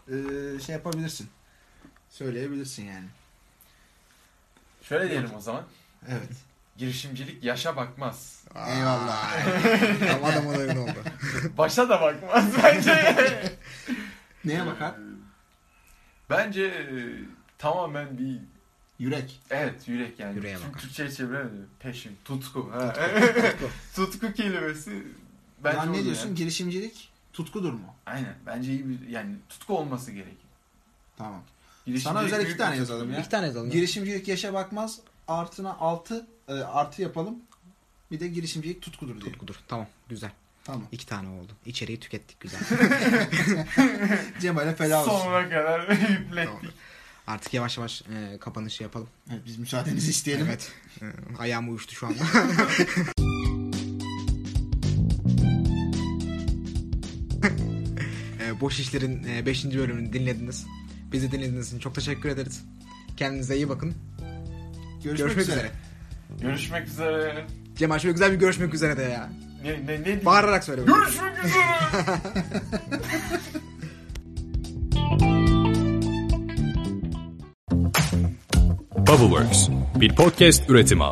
e, 0.08 0.14
şey 0.60 0.76
yapabilirsin. 0.76 1.30
Söyleyebilirsin 2.10 2.86
yani. 2.86 3.08
Şöyle 4.84 5.10
diyelim 5.10 5.30
o 5.38 5.42
zaman. 5.42 5.64
Evet. 6.08 6.30
Girişimcilik 6.78 7.44
yaşa 7.44 7.76
bakmaz. 7.76 8.44
Eyvallah. 8.56 9.34
Tam 10.12 10.24
adamın 10.26 10.56
oyunu 10.56 10.82
oldu. 10.84 11.00
Başa 11.58 11.90
da 11.90 12.02
bakmaz 12.02 12.46
bence. 12.64 12.94
Neye 14.46 14.66
bakar? 14.66 14.96
Bence 16.30 16.64
e, 16.64 16.86
tamamen 17.58 18.18
bir 18.18 18.40
Yürek. 19.00 19.42
evet 19.50 19.88
yürek 19.88 20.20
yani. 20.20 20.36
Yüreğe 20.36 20.56
Çünkü 20.56 20.68
bakar. 20.70 20.82
Türkçe'ye 20.82 21.12
çeviremedim. 21.12 21.70
Passion, 21.80 22.14
tutku. 22.26 22.72
Ha. 22.74 22.94
tutku 23.96 24.34
kelimesi 24.38 25.04
bence 25.64 25.78
Lan 25.78 25.94
ne 25.94 26.04
diyorsun? 26.04 26.28
yani. 26.28 26.36
Girişimcilik 26.36 27.10
tutkudur 27.34 27.74
mu? 27.74 27.96
Aynen. 28.06 28.36
Bence 28.46 28.72
iyi 28.72 28.90
bir 28.90 29.08
yani 29.08 29.36
tutku 29.50 29.78
olması 29.78 30.12
gerekir. 30.12 30.38
Tamam. 31.18 31.44
Sana 32.04 32.20
özel 32.22 32.46
iki 32.46 32.58
tane 32.58 32.76
yazalım 32.78 33.14
ya. 33.14 33.20
İki 33.20 33.30
tane 33.30 33.46
yazalım. 33.46 33.68
ya. 33.68 33.74
Girişimcilik 33.74 34.28
yaşa 34.28 34.54
bakmaz 34.54 35.00
artına 35.28 35.74
altı 35.78 36.28
e, 36.48 36.54
artı 36.54 37.02
yapalım. 37.02 37.36
Bir 38.12 38.20
de 38.20 38.28
girişimcilik 38.28 38.82
tutkudur 38.82 39.22
diye. 39.22 39.32
Tutkudur. 39.32 39.56
Tamam. 39.68 39.88
Güzel. 40.10 40.32
Tamam. 40.64 40.84
İki 40.92 41.06
tane 41.06 41.30
oldu. 41.30 41.52
İçeriği 41.66 42.00
tükettik 42.00 42.40
güzel. 42.40 42.60
Cemal'e 44.42 44.76
feda 44.76 45.00
olsun. 45.02 45.12
Sonuna 45.12 45.50
kadar 45.50 45.90
yüklettik. 46.10 46.70
Artık 47.28 47.54
yavaş 47.54 47.78
yavaş 47.78 48.02
e, 48.02 48.38
kapanışı 48.40 48.84
yapalım. 48.84 49.08
Evet, 49.32 49.42
biz 49.46 49.58
müsaadenizi 49.58 50.10
isteyelim. 50.12 50.46
Evet. 50.48 50.72
E, 51.02 51.06
ayağım 51.40 51.70
uyuştu 51.70 51.96
şu 51.96 52.08
anda. 52.08 52.24
Boş 58.64 58.80
İşler'in 58.80 59.46
5. 59.46 59.66
bölümünü 59.66 60.14
dinlediniz. 60.14 60.66
Bizi 61.12 61.32
dinlediğiniz 61.32 61.68
için 61.68 61.80
çok 61.80 61.96
teşekkür 61.96 62.30
ederiz. 62.30 62.64
Kendinize 63.18 63.56
iyi 63.56 63.70
bakın. 63.70 63.94
Görüşmek, 65.04 65.18
Görüşmek 65.18 65.46
üzere. 65.48 65.60
üzere. 65.60 65.72
Görüşmek 66.42 66.88
üzere. 66.88 67.46
Cemal 67.78 68.00
şöyle 68.00 68.14
güzel 68.14 68.32
bir 68.32 68.38
görüşmek 68.38 68.74
üzere 68.74 68.98
de 68.98 69.02
ya. 69.02 69.30
Ne 69.64 69.72
ne 69.88 70.02
ne? 70.02 70.26
Bağırarak 70.26 70.64
söyle. 70.64 70.82
Görüşmek 70.82 71.46
üzere. 71.46 71.64
Bubbleworks 78.98 79.70
bir 79.96 80.16
podcast 80.16 80.70
üretimi. 80.70 81.04